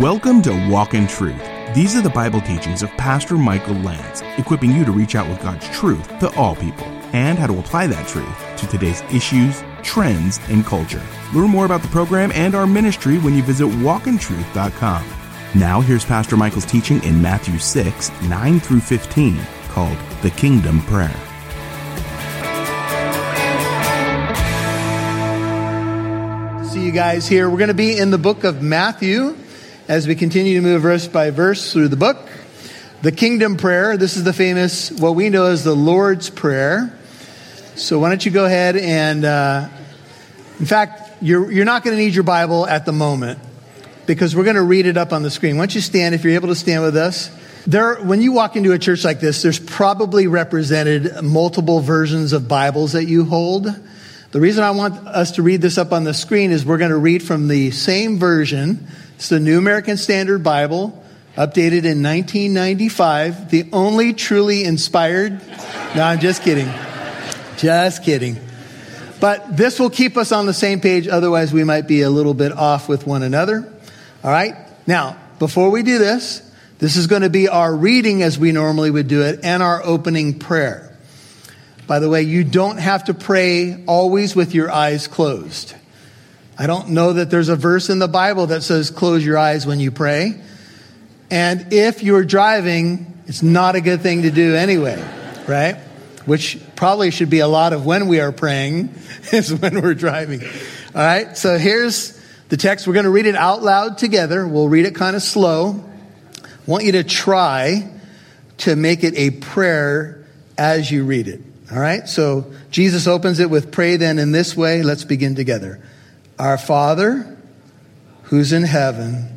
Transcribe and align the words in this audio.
Welcome 0.00 0.42
to 0.42 0.68
Walk 0.68 0.94
in 0.94 1.06
Truth. 1.06 1.42
These 1.74 1.96
are 1.96 2.00
the 2.00 2.10
Bible 2.10 2.40
teachings 2.40 2.82
of 2.82 2.90
Pastor 2.98 3.36
Michael 3.36 3.74
Lantz, 3.76 4.22
equipping 4.38 4.72
you 4.72 4.84
to 4.84 4.92
reach 4.92 5.14
out 5.14 5.28
with 5.28 5.42
God's 5.42 5.68
truth 5.70 6.06
to 6.20 6.34
all 6.36 6.54
people 6.54 6.86
and 7.12 7.38
how 7.38 7.46
to 7.46 7.58
apply 7.58 7.86
that 7.86 8.06
truth 8.06 8.58
to 8.58 8.66
today's 8.66 9.02
issues, 9.12 9.64
trends, 9.82 10.38
and 10.48 10.64
culture. 10.64 11.02
Learn 11.32 11.50
more 11.50 11.64
about 11.64 11.82
the 11.82 11.88
program 11.88 12.30
and 12.32 12.54
our 12.54 12.66
ministry 12.66 13.18
when 13.18 13.34
you 13.34 13.42
visit 13.42 13.66
walkintruth.com. 13.66 15.04
Now, 15.54 15.80
here's 15.80 16.04
Pastor 16.04 16.36
Michael's 16.36 16.66
teaching 16.66 17.02
in 17.02 17.20
Matthew 17.20 17.58
6 17.58 18.10
9 18.22 18.60
through 18.60 18.80
15, 18.80 19.40
called 19.68 19.98
The 20.22 20.30
Kingdom 20.30 20.82
Prayer. 20.82 21.25
You 26.76 26.92
guys 26.92 27.26
here. 27.26 27.48
We're 27.48 27.56
going 27.56 27.68
to 27.68 27.74
be 27.74 27.96
in 27.96 28.10
the 28.10 28.18
book 28.18 28.44
of 28.44 28.60
Matthew 28.60 29.34
as 29.88 30.06
we 30.06 30.14
continue 30.14 30.56
to 30.56 30.60
move 30.60 30.82
verse 30.82 31.08
by 31.08 31.30
verse 31.30 31.72
through 31.72 31.88
the 31.88 31.96
book. 31.96 32.18
The 33.00 33.12
kingdom 33.12 33.56
prayer. 33.56 33.96
This 33.96 34.16
is 34.18 34.24
the 34.24 34.34
famous, 34.34 34.90
what 34.90 35.14
we 35.14 35.30
know 35.30 35.46
as 35.46 35.64
the 35.64 35.74
Lord's 35.74 36.28
Prayer. 36.28 36.96
So 37.76 37.98
why 37.98 38.10
don't 38.10 38.24
you 38.24 38.30
go 38.30 38.44
ahead 38.44 38.76
and, 38.76 39.24
uh, 39.24 39.68
in 40.60 40.66
fact, 40.66 41.14
you're, 41.22 41.50
you're 41.50 41.64
not 41.64 41.82
going 41.82 41.96
to 41.96 42.02
need 42.02 42.14
your 42.14 42.24
Bible 42.24 42.66
at 42.66 42.84
the 42.84 42.92
moment 42.92 43.38
because 44.06 44.36
we're 44.36 44.44
going 44.44 44.56
to 44.56 44.62
read 44.62 44.84
it 44.84 44.98
up 44.98 45.14
on 45.14 45.22
the 45.22 45.30
screen. 45.30 45.56
Why 45.56 45.62
don't 45.62 45.74
you 45.74 45.80
stand 45.80 46.14
if 46.14 46.24
you're 46.24 46.34
able 46.34 46.48
to 46.48 46.54
stand 46.54 46.82
with 46.82 46.96
us? 46.96 47.30
There, 47.66 47.96
when 47.96 48.20
you 48.20 48.32
walk 48.32 48.54
into 48.54 48.72
a 48.72 48.78
church 48.78 49.02
like 49.02 49.18
this, 49.18 49.42
there's 49.42 49.58
probably 49.58 50.26
represented 50.26 51.22
multiple 51.22 51.80
versions 51.80 52.34
of 52.34 52.46
Bibles 52.46 52.92
that 52.92 53.06
you 53.06 53.24
hold. 53.24 53.74
The 54.36 54.42
reason 54.42 54.64
I 54.64 54.72
want 54.72 55.08
us 55.08 55.30
to 55.36 55.42
read 55.42 55.62
this 55.62 55.78
up 55.78 55.94
on 55.94 56.04
the 56.04 56.12
screen 56.12 56.50
is 56.50 56.66
we're 56.66 56.76
going 56.76 56.90
to 56.90 56.98
read 56.98 57.22
from 57.22 57.48
the 57.48 57.70
same 57.70 58.18
version. 58.18 58.86
It's 59.14 59.30
the 59.30 59.40
New 59.40 59.56
American 59.56 59.96
Standard 59.96 60.42
Bible, 60.42 61.02
updated 61.36 61.86
in 61.86 62.02
1995, 62.02 63.50
the 63.50 63.66
only 63.72 64.12
truly 64.12 64.64
inspired. 64.64 65.40
No, 65.96 66.02
I'm 66.02 66.20
just 66.20 66.42
kidding. 66.42 66.68
Just 67.56 68.04
kidding. 68.04 68.36
But 69.20 69.56
this 69.56 69.80
will 69.80 69.88
keep 69.88 70.18
us 70.18 70.32
on 70.32 70.44
the 70.44 70.52
same 70.52 70.82
page, 70.82 71.08
otherwise, 71.08 71.54
we 71.54 71.64
might 71.64 71.88
be 71.88 72.02
a 72.02 72.10
little 72.10 72.34
bit 72.34 72.52
off 72.52 72.90
with 72.90 73.06
one 73.06 73.22
another. 73.22 73.66
All 74.22 74.30
right? 74.30 74.54
Now, 74.86 75.16
before 75.38 75.70
we 75.70 75.82
do 75.82 75.96
this, 75.96 76.42
this 76.78 76.96
is 76.96 77.06
going 77.06 77.22
to 77.22 77.30
be 77.30 77.48
our 77.48 77.74
reading 77.74 78.22
as 78.22 78.38
we 78.38 78.52
normally 78.52 78.90
would 78.90 79.08
do 79.08 79.22
it 79.22 79.40
and 79.44 79.62
our 79.62 79.82
opening 79.82 80.38
prayer. 80.38 80.94
By 81.86 82.00
the 82.00 82.08
way, 82.08 82.22
you 82.22 82.42
don't 82.42 82.78
have 82.78 83.04
to 83.04 83.14
pray 83.14 83.84
always 83.86 84.34
with 84.34 84.54
your 84.54 84.70
eyes 84.70 85.06
closed. 85.06 85.74
I 86.58 86.66
don't 86.66 86.90
know 86.90 87.12
that 87.12 87.30
there's 87.30 87.48
a 87.48 87.56
verse 87.56 87.90
in 87.90 87.98
the 87.98 88.08
Bible 88.08 88.48
that 88.48 88.62
says 88.62 88.90
close 88.90 89.24
your 89.24 89.38
eyes 89.38 89.66
when 89.66 89.78
you 89.78 89.90
pray. 89.90 90.40
And 91.30 91.72
if 91.72 92.02
you're 92.02 92.24
driving, 92.24 93.22
it's 93.26 93.42
not 93.42 93.76
a 93.76 93.80
good 93.80 94.00
thing 94.00 94.22
to 94.22 94.30
do 94.30 94.54
anyway, 94.54 95.02
right? 95.46 95.76
Which 96.24 96.58
probably 96.74 97.10
should 97.10 97.30
be 97.30 97.40
a 97.40 97.48
lot 97.48 97.72
of 97.72 97.84
when 97.84 98.08
we 98.08 98.20
are 98.20 98.32
praying 98.32 98.94
is 99.32 99.54
when 99.54 99.80
we're 99.80 99.94
driving. 99.94 100.42
All 100.42 101.02
right, 101.02 101.36
so 101.36 101.58
here's 101.58 102.20
the 102.48 102.56
text. 102.56 102.86
We're 102.86 102.94
going 102.94 103.04
to 103.04 103.10
read 103.10 103.26
it 103.26 103.36
out 103.36 103.62
loud 103.62 103.98
together. 103.98 104.46
We'll 104.46 104.68
read 104.68 104.86
it 104.86 104.94
kind 104.94 105.14
of 105.14 105.22
slow. 105.22 105.84
I 106.42 106.48
want 106.66 106.84
you 106.84 106.92
to 106.92 107.04
try 107.04 107.90
to 108.58 108.74
make 108.74 109.04
it 109.04 109.14
a 109.16 109.30
prayer 109.30 110.24
as 110.56 110.90
you 110.90 111.04
read 111.04 111.28
it. 111.28 111.42
All 111.70 111.80
right, 111.80 112.08
so 112.08 112.52
Jesus 112.70 113.08
opens 113.08 113.40
it 113.40 113.50
with 113.50 113.72
pray 113.72 113.96
then 113.96 114.20
in 114.20 114.30
this 114.30 114.56
way. 114.56 114.84
Let's 114.84 115.04
begin 115.04 115.34
together. 115.34 115.80
Our 116.38 116.58
Father, 116.58 117.36
who's 118.24 118.52
in 118.52 118.62
heaven, 118.62 119.28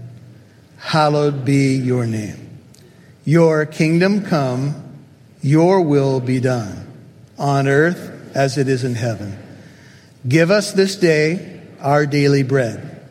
hallowed 0.78 1.44
be 1.44 1.76
your 1.76 2.06
name. 2.06 2.60
Your 3.26 3.66
kingdom 3.66 4.26
come, 4.26 4.76
your 5.42 5.82
will 5.82 6.20
be 6.20 6.40
done, 6.40 6.88
on 7.39 7.68
earth 7.68 8.36
as 8.36 8.60
it 8.60 8.68
is 8.68 8.84
in 8.84 8.94
heaven. 8.94 9.38
Give 10.28 10.52
us 10.52 10.72
this 10.72 10.98
day 10.98 11.62
our 11.80 12.06
daily 12.06 12.44
bread. 12.44 13.02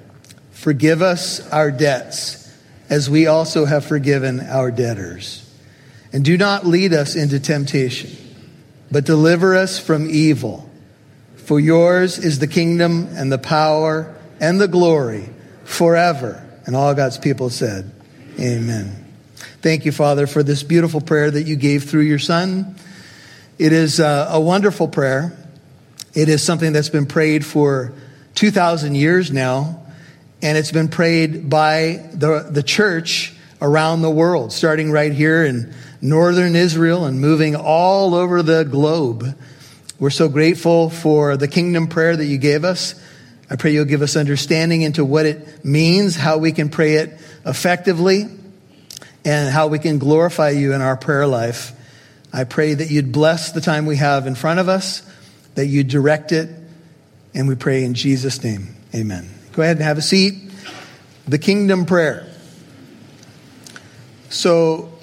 Forgive 0.53 1.03
us 1.03 1.41
our 1.51 1.73
debts, 1.73 2.57
as 2.89 3.11
we 3.11 3.27
also 3.27 3.65
have 3.65 3.85
forgiven 3.85 4.41
our 4.41 4.71
debtors. 4.71 5.45
And 6.13 6.25
do 6.25 6.37
not 6.37 6.67
lead 6.67 6.93
us 6.93 7.17
into 7.17 7.41
temptation 7.41 8.28
but 8.91 9.05
deliver 9.05 9.55
us 9.55 9.79
from 9.79 10.09
evil. 10.09 10.69
For 11.37 11.59
yours 11.59 12.19
is 12.19 12.39
the 12.39 12.47
kingdom 12.47 13.09
and 13.13 13.31
the 13.33 13.39
power 13.39 14.15
and 14.41 14.61
the 14.61 14.69
glory 14.69 15.29
forever. 15.65 16.45
And 16.67 16.77
all 16.77 16.95
God's 16.95 17.19
people 17.19 17.51
said, 17.51 17.91
Amen. 18.39 19.05
Thank 19.63 19.85
you, 19.85 19.93
Father, 19.93 20.27
for 20.27 20.43
this 20.43 20.63
beautiful 20.63 21.01
prayer 21.01 21.31
that 21.31 21.43
you 21.45 21.57
gave 21.57 21.85
through 21.85 22.03
your 22.03 22.19
Son. 22.19 22.77
It 23.59 23.73
is 23.73 23.99
a, 23.99 24.29
a 24.31 24.41
wonderful 24.41 24.89
prayer. 24.89 25.37
It 26.15 26.29
is 26.29 26.43
something 26.43 26.73
that's 26.73 26.91
been 26.91 27.07
prayed 27.07 27.45
for 27.45 27.93
2,000 28.37 28.95
years 28.95 29.33
now, 29.33 29.83
and 30.43 30.57
it's 30.57 30.71
been 30.71 30.89
prayed 30.89 31.51
by 31.51 32.09
the, 32.13 32.47
the 32.51 32.63
church 32.63 33.35
around 33.61 34.03
the 34.03 34.11
world, 34.11 34.53
starting 34.53 34.93
right 34.93 35.13
here 35.13 35.45
in 35.45 35.75
northern 36.01 36.57
Israel 36.57 37.05
and 37.05 37.21
moving 37.21 37.57
all 37.57 38.15
over 38.15 38.43
the 38.43 38.65
globe. 38.65 39.37
We're 39.99 40.11
so 40.11 40.29
grateful 40.29 40.91
for 40.91 41.37
the 41.37 41.49
kingdom 41.49 41.89
prayer 41.89 42.17
that 42.17 42.25
you 42.25 42.39
gave 42.39 42.65
us. 42.65 42.95
I 43.51 43.57
pray 43.57 43.73
you'll 43.73 43.85
give 43.85 44.03
us 44.03 44.15
understanding 44.15 44.83
into 44.83 45.05
what 45.05 45.27
it 45.27 45.65
means, 45.65 46.15
how 46.15 46.39
we 46.39 46.53
can 46.53 46.69
pray 46.69 46.95
it 46.95 47.19
effectively, 47.45 48.27
and 49.25 49.51
how 49.51 49.69
we 49.69 49.79
can 49.79 49.99
glorify 49.99 50.51
you 50.51 50.73
in 50.73 50.83
our 50.83 50.97
prayer 50.97 51.27
life. 51.27 51.73
I 52.33 52.45
pray 52.45 52.75
that 52.75 52.91
you'd 52.91 53.11
bless 53.11 53.53
the 53.53 53.61
time 53.61 53.87
we 53.87 53.97
have 53.97 54.27
in 54.27 54.35
front 54.35 54.61
of 54.61 54.69
us, 54.69 55.03
that 55.55 55.67
you 55.67 55.83
direct 55.83 56.31
it, 56.31 56.51
and 57.35 57.49
we 57.49 57.55
pray 57.55 57.85
in 57.85 57.95
Jesus' 57.95 58.45
name. 58.45 58.77
Amen. 58.95 59.29
Go 59.53 59.63
ahead 59.63 59.77
and 59.79 59.85
have 59.85 59.99
a 59.99 60.03
seat. 60.03 60.35
The 61.27 61.39
kingdom 61.39 61.87
prayer. 61.87 62.27
So, 64.31 64.98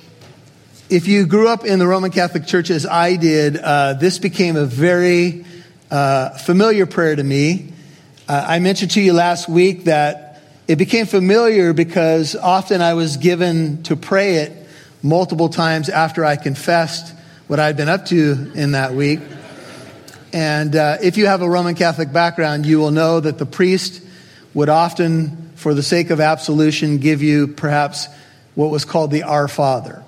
if 0.90 1.08
you 1.08 1.26
grew 1.26 1.48
up 1.48 1.66
in 1.66 1.80
the 1.80 1.88
Roman 1.88 2.12
Catholic 2.12 2.46
Church 2.46 2.70
as 2.70 2.86
I 2.86 3.16
did, 3.16 3.58
uh, 3.58 3.94
this 3.94 4.20
became 4.20 4.56
a 4.56 4.66
very 4.66 5.44
uh, 5.90 6.30
familiar 6.38 6.86
prayer 6.86 7.16
to 7.16 7.24
me. 7.24 7.74
Uh, 8.28 8.46
I 8.48 8.60
mentioned 8.60 8.92
to 8.92 9.02
you 9.02 9.14
last 9.14 9.50
week 9.50 9.86
that 9.86 10.44
it 10.68 10.76
became 10.76 11.08
familiar 11.08 11.74
because 11.74 12.36
often 12.36 12.82
I 12.82 12.94
was 12.94 13.18
given 13.18 13.82
to 13.84 13.96
pray 13.96 14.36
it 14.36 14.68
multiple 15.02 15.50
times 15.50 15.90
after 15.90 16.24
I 16.24 16.36
confessed 16.36 17.16
what 17.48 17.60
I'd 17.60 17.78
been 17.78 17.90
up 17.90 18.06
to 18.08 18.52
in 18.54 18.74
that 18.74 18.94
week. 18.94 19.22
And 20.34 20.76
uh, 20.76 20.98
if 21.02 21.18
you 21.18 21.26
have 21.26 21.42
a 21.42 21.50
Roman 21.50 21.74
Catholic 21.74 22.14
background, 22.14 22.66
you 22.66 22.78
will 22.78 22.92
know 22.92 23.20
that 23.20 23.40
the 23.40 23.46
priest 23.48 24.04
would 24.54 24.70
often, 24.70 25.52
for 25.56 25.74
the 25.74 25.84
sake 25.84 26.12
of 26.12 26.20
absolution, 26.20 27.00
give 27.00 27.24
you 27.24 27.48
perhaps 27.48 28.08
what 28.54 28.70
was 28.70 28.86
called 28.86 29.10
the 29.10 29.24
Our 29.24 29.48
Father. 29.48 30.05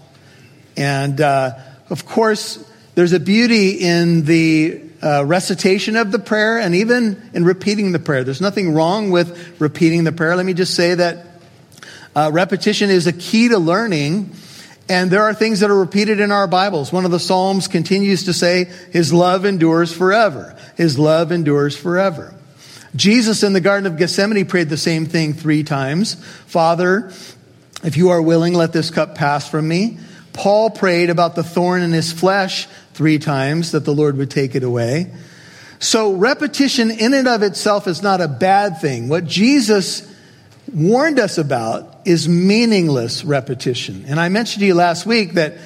And 0.77 1.19
uh, 1.19 1.57
of 1.89 2.05
course, 2.05 2.63
there's 2.95 3.13
a 3.13 3.19
beauty 3.19 3.71
in 3.71 4.23
the 4.25 4.81
uh, 5.01 5.25
recitation 5.25 5.95
of 5.95 6.11
the 6.11 6.19
prayer 6.19 6.59
and 6.59 6.75
even 6.75 7.29
in 7.33 7.45
repeating 7.45 7.91
the 7.91 7.99
prayer. 7.99 8.23
There's 8.23 8.41
nothing 8.41 8.73
wrong 8.73 9.11
with 9.11 9.59
repeating 9.59 10.03
the 10.03 10.11
prayer. 10.11 10.35
Let 10.35 10.45
me 10.45 10.53
just 10.53 10.75
say 10.75 10.95
that 10.95 11.25
uh, 12.15 12.31
repetition 12.33 12.89
is 12.89 13.07
a 13.07 13.13
key 13.13 13.49
to 13.49 13.59
learning. 13.59 14.31
And 14.89 15.11
there 15.11 15.23
are 15.23 15.33
things 15.33 15.59
that 15.59 15.69
are 15.69 15.77
repeated 15.77 16.19
in 16.19 16.31
our 16.31 16.47
Bibles. 16.47 16.93
One 16.93 17.05
of 17.05 17.11
the 17.11 17.19
Psalms 17.19 17.67
continues 17.67 18.23
to 18.23 18.33
say, 18.33 18.65
His 18.91 19.11
love 19.11 19.45
endures 19.45 19.93
forever. 19.93 20.57
His 20.75 20.97
love 20.97 21.31
endures 21.31 21.75
forever. 21.75 22.33
Jesus 22.95 23.43
in 23.43 23.53
the 23.53 23.61
Garden 23.61 23.85
of 23.85 23.97
Gethsemane 23.97 24.45
prayed 24.45 24.69
the 24.69 24.77
same 24.77 25.05
thing 25.05 25.33
three 25.33 25.63
times. 25.63 26.15
Father, 26.45 27.11
if 27.83 27.97
you 27.97 28.09
are 28.09 28.21
willing, 28.21 28.53
let 28.53 28.73
this 28.73 28.89
cup 28.89 29.15
pass 29.15 29.47
from 29.47 29.67
me. 29.67 29.99
Paul 30.37 30.69
prayed 30.69 31.09
about 31.09 31.35
the 31.35 31.43
thorn 31.43 31.81
in 31.81 31.91
his 31.91 32.13
flesh 32.13 32.67
three 32.93 33.17
times 33.17 33.71
that 33.71 33.85
the 33.85 33.93
Lord 33.93 34.17
would 34.17 34.29
take 34.29 34.53
it 34.53 34.61
away. 34.61 35.11
So 35.79 36.13
repetition 36.13 36.91
in 36.91 37.15
and 37.15 37.27
of 37.27 37.41
itself 37.41 37.87
is 37.87 38.03
not 38.03 38.21
a 38.21 38.27
bad 38.27 38.79
thing. 38.79 39.09
What 39.09 39.25
Jesus 39.25 40.07
warned 40.71 41.19
us 41.19 41.39
about 41.39 42.01
is 42.05 42.29
meaningless 42.29 43.25
repetition. 43.25 44.05
And 44.07 44.19
I 44.19 44.29
mentioned 44.29 44.61
to 44.61 44.67
you 44.67 44.75
last 44.75 45.07
week 45.07 45.33
that, 45.33 45.57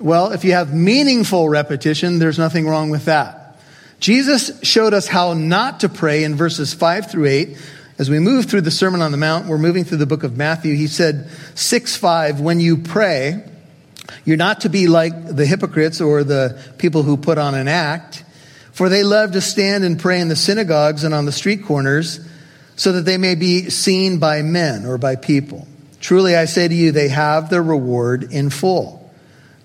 well, 0.00 0.32
if 0.32 0.44
you 0.44 0.52
have 0.52 0.74
meaningful 0.74 1.48
repetition, 1.48 2.18
there's 2.18 2.38
nothing 2.38 2.66
wrong 2.66 2.90
with 2.90 3.04
that. 3.04 3.56
Jesus 4.00 4.60
showed 4.64 4.94
us 4.94 5.06
how 5.06 5.32
not 5.32 5.80
to 5.80 5.88
pray 5.88 6.24
in 6.24 6.34
verses 6.34 6.74
5 6.74 7.08
through 7.08 7.26
8. 7.26 7.56
As 7.98 8.10
we 8.10 8.18
move 8.18 8.46
through 8.46 8.62
the 8.62 8.70
Sermon 8.72 9.00
on 9.00 9.12
the 9.12 9.16
Mount, 9.16 9.46
we're 9.46 9.58
moving 9.58 9.84
through 9.84 9.98
the 9.98 10.06
book 10.06 10.24
of 10.24 10.36
Matthew. 10.36 10.74
He 10.74 10.88
said, 10.88 11.30
6 11.54 11.96
5, 11.96 12.40
when 12.40 12.58
you 12.58 12.78
pray, 12.78 13.44
you're 14.24 14.36
not 14.36 14.62
to 14.62 14.68
be 14.68 14.86
like 14.86 15.12
the 15.26 15.46
hypocrites 15.46 16.00
or 16.00 16.24
the 16.24 16.60
people 16.78 17.02
who 17.02 17.16
put 17.16 17.38
on 17.38 17.54
an 17.54 17.68
act, 17.68 18.24
for 18.72 18.88
they 18.88 19.02
love 19.02 19.32
to 19.32 19.40
stand 19.40 19.84
and 19.84 19.98
pray 19.98 20.20
in 20.20 20.28
the 20.28 20.36
synagogues 20.36 21.04
and 21.04 21.14
on 21.14 21.24
the 21.24 21.32
street 21.32 21.64
corners 21.64 22.20
so 22.76 22.92
that 22.92 23.02
they 23.02 23.18
may 23.18 23.34
be 23.34 23.70
seen 23.70 24.18
by 24.18 24.42
men 24.42 24.86
or 24.86 24.98
by 24.98 25.16
people. 25.16 25.66
Truly 26.00 26.36
I 26.36 26.44
say 26.44 26.68
to 26.68 26.74
you, 26.74 26.92
they 26.92 27.08
have 27.08 27.50
their 27.50 27.62
reward 27.62 28.32
in 28.32 28.50
full. 28.50 29.12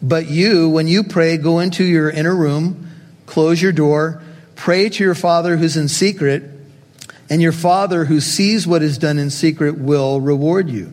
But 0.02 0.28
you, 0.28 0.70
when 0.70 0.88
you 0.88 1.04
pray, 1.04 1.38
go 1.38 1.60
into 1.60 1.84
your 1.84 2.10
inner 2.10 2.36
room, 2.36 2.90
close 3.26 3.62
your 3.62 3.72
door, 3.72 4.22
pray 4.56 4.90
to 4.90 5.04
your 5.04 5.16
Father 5.16 5.58
who's 5.58 5.78
in 5.78 5.88
secret, 5.88 6.44
and 7.30 7.42
your 7.42 7.52
Father 7.52 8.06
who 8.06 8.20
sees 8.20 8.68
what 8.68 8.82
is 8.82 8.98
done 8.98 9.20
in 9.20 9.30
secret 9.30 9.78
will 9.78 10.20
reward 10.20 10.70
you. 10.70 10.92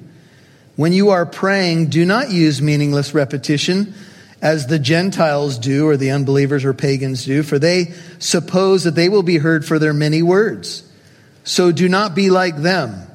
When 0.80 0.94
you 0.94 1.10
are 1.10 1.26
praying, 1.26 1.90
do 1.90 2.06
not 2.06 2.30
use 2.30 2.62
meaningless 2.62 3.12
repetition 3.12 3.92
as 4.40 4.66
the 4.66 4.78
Gentiles 4.78 5.58
do, 5.58 5.86
or 5.86 5.98
the 5.98 6.12
unbelievers 6.12 6.64
or 6.64 6.72
pagans 6.72 7.26
do, 7.26 7.42
for 7.42 7.58
they 7.58 7.92
suppose 8.18 8.84
that 8.84 8.94
they 8.94 9.10
will 9.10 9.22
be 9.22 9.36
heard 9.36 9.66
for 9.66 9.78
their 9.78 9.92
many 9.92 10.22
words. 10.22 10.82
So 11.44 11.70
do 11.70 11.86
not 11.86 12.14
be 12.14 12.30
like 12.30 12.56
them, 12.56 13.06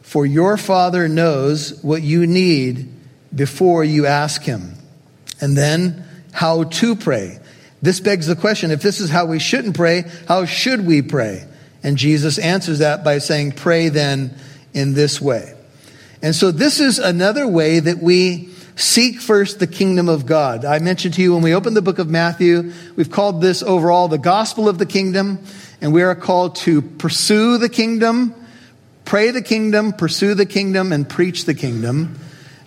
for 0.00 0.24
your 0.24 0.56
Father 0.56 1.06
knows 1.06 1.82
what 1.82 2.00
you 2.00 2.26
need 2.26 2.88
before 3.34 3.84
you 3.84 4.06
ask 4.06 4.40
Him. 4.40 4.72
And 5.38 5.54
then, 5.54 6.06
how 6.32 6.64
to 6.64 6.96
pray. 6.96 7.40
This 7.82 8.00
begs 8.00 8.26
the 8.26 8.36
question 8.36 8.70
if 8.70 8.80
this 8.80 9.00
is 9.00 9.10
how 9.10 9.26
we 9.26 9.38
shouldn't 9.38 9.76
pray, 9.76 10.04
how 10.28 10.46
should 10.46 10.86
we 10.86 11.02
pray? 11.02 11.46
And 11.82 11.98
Jesus 11.98 12.38
answers 12.38 12.78
that 12.78 13.04
by 13.04 13.18
saying, 13.18 13.52
Pray 13.52 13.90
then 13.90 14.34
in 14.72 14.94
this 14.94 15.20
way. 15.20 15.56
And 16.22 16.34
so, 16.34 16.52
this 16.52 16.80
is 16.80 16.98
another 16.98 17.48
way 17.48 17.80
that 17.80 17.98
we 17.98 18.52
Seek 18.74 19.20
first 19.20 19.58
the 19.58 19.66
kingdom 19.66 20.08
of 20.08 20.24
God. 20.24 20.64
I 20.64 20.78
mentioned 20.78 21.14
to 21.14 21.22
you 21.22 21.34
when 21.34 21.42
we 21.42 21.54
opened 21.54 21.76
the 21.76 21.82
book 21.82 21.98
of 21.98 22.08
Matthew, 22.08 22.72
we've 22.96 23.10
called 23.10 23.42
this 23.42 23.62
overall 23.62 24.08
the 24.08 24.18
gospel 24.18 24.68
of 24.68 24.78
the 24.78 24.86
kingdom, 24.86 25.44
and 25.80 25.92
we 25.92 26.02
are 26.02 26.14
called 26.14 26.56
to 26.56 26.80
pursue 26.80 27.58
the 27.58 27.68
kingdom, 27.68 28.34
pray 29.04 29.30
the 29.30 29.42
kingdom, 29.42 29.92
pursue 29.92 30.34
the 30.34 30.46
kingdom, 30.46 30.90
and 30.90 31.06
preach 31.06 31.44
the 31.44 31.54
kingdom. 31.54 32.18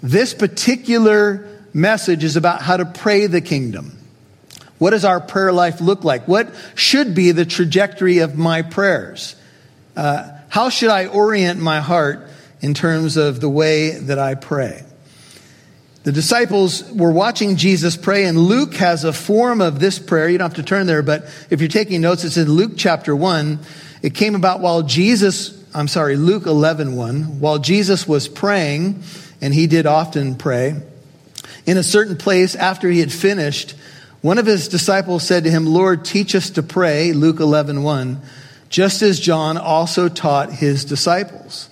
This 0.03 0.33
particular 0.33 1.47
message 1.73 2.23
is 2.23 2.35
about 2.35 2.61
how 2.61 2.77
to 2.77 2.85
pray 2.85 3.25
the 3.25 3.41
kingdom. 3.41 3.97
What 4.77 4.91
does 4.91 5.05
our 5.05 5.19
prayer 5.19 5.51
life 5.51 5.81
look 5.81 6.03
like? 6.03 6.27
What 6.27 6.53
should 6.75 7.15
be 7.15 7.31
the 7.31 7.45
trajectory 7.45 8.19
of 8.19 8.37
my 8.37 8.61
prayers? 8.61 9.35
Uh, 9.95 10.29
how 10.49 10.69
should 10.69 10.89
I 10.89 11.07
orient 11.07 11.59
my 11.59 11.79
heart 11.79 12.29
in 12.61 12.73
terms 12.73 13.17
of 13.17 13.41
the 13.41 13.49
way 13.49 13.91
that 13.91 14.19
I 14.19 14.35
pray? 14.35 14.83
The 16.05 16.11
disciples 16.11 16.83
were 16.91 17.11
watching 17.11 17.55
Jesus 17.55 17.97
pray, 17.97 18.25
and 18.25 18.37
Luke 18.37 18.75
has 18.75 19.03
a 19.03 19.11
form 19.11 19.59
of 19.59 19.79
this 19.79 19.97
prayer. 19.97 20.29
You 20.29 20.37
don't 20.37 20.49
have 20.49 20.57
to 20.57 20.63
turn 20.63 20.85
there, 20.85 21.01
but 21.01 21.23
if 21.49 21.61
you're 21.61 21.67
taking 21.67 22.01
notes, 22.01 22.23
it's 22.23 22.37
in 22.37 22.47
Luke 22.47 22.73
chapter 22.77 23.15
1. 23.15 23.59
It 24.03 24.13
came 24.13 24.35
about 24.35 24.59
while 24.59 24.83
Jesus, 24.83 25.59
I'm 25.73 25.87
sorry, 25.87 26.15
Luke 26.15 26.45
11 26.45 26.95
1, 26.95 27.39
while 27.39 27.57
Jesus 27.57 28.07
was 28.07 28.27
praying, 28.27 29.01
and 29.41 29.51
he 29.51 29.65
did 29.65 29.87
often 29.87 30.35
pray, 30.35 30.75
in 31.65 31.77
a 31.77 31.83
certain 31.83 32.17
place 32.17 32.55
after 32.55 32.87
he 32.87 32.99
had 32.99 33.11
finished, 33.11 33.73
one 34.21 34.37
of 34.37 34.45
his 34.45 34.67
disciples 34.67 35.23
said 35.23 35.43
to 35.45 35.51
him, 35.51 35.65
Lord, 35.65 36.05
teach 36.05 36.35
us 36.35 36.51
to 36.51 36.61
pray, 36.61 37.13
Luke 37.13 37.39
11 37.39 37.81
1, 37.81 38.21
just 38.69 39.01
as 39.01 39.19
John 39.19 39.57
also 39.57 40.07
taught 40.07 40.51
his 40.51 40.85
disciples. 40.85 41.69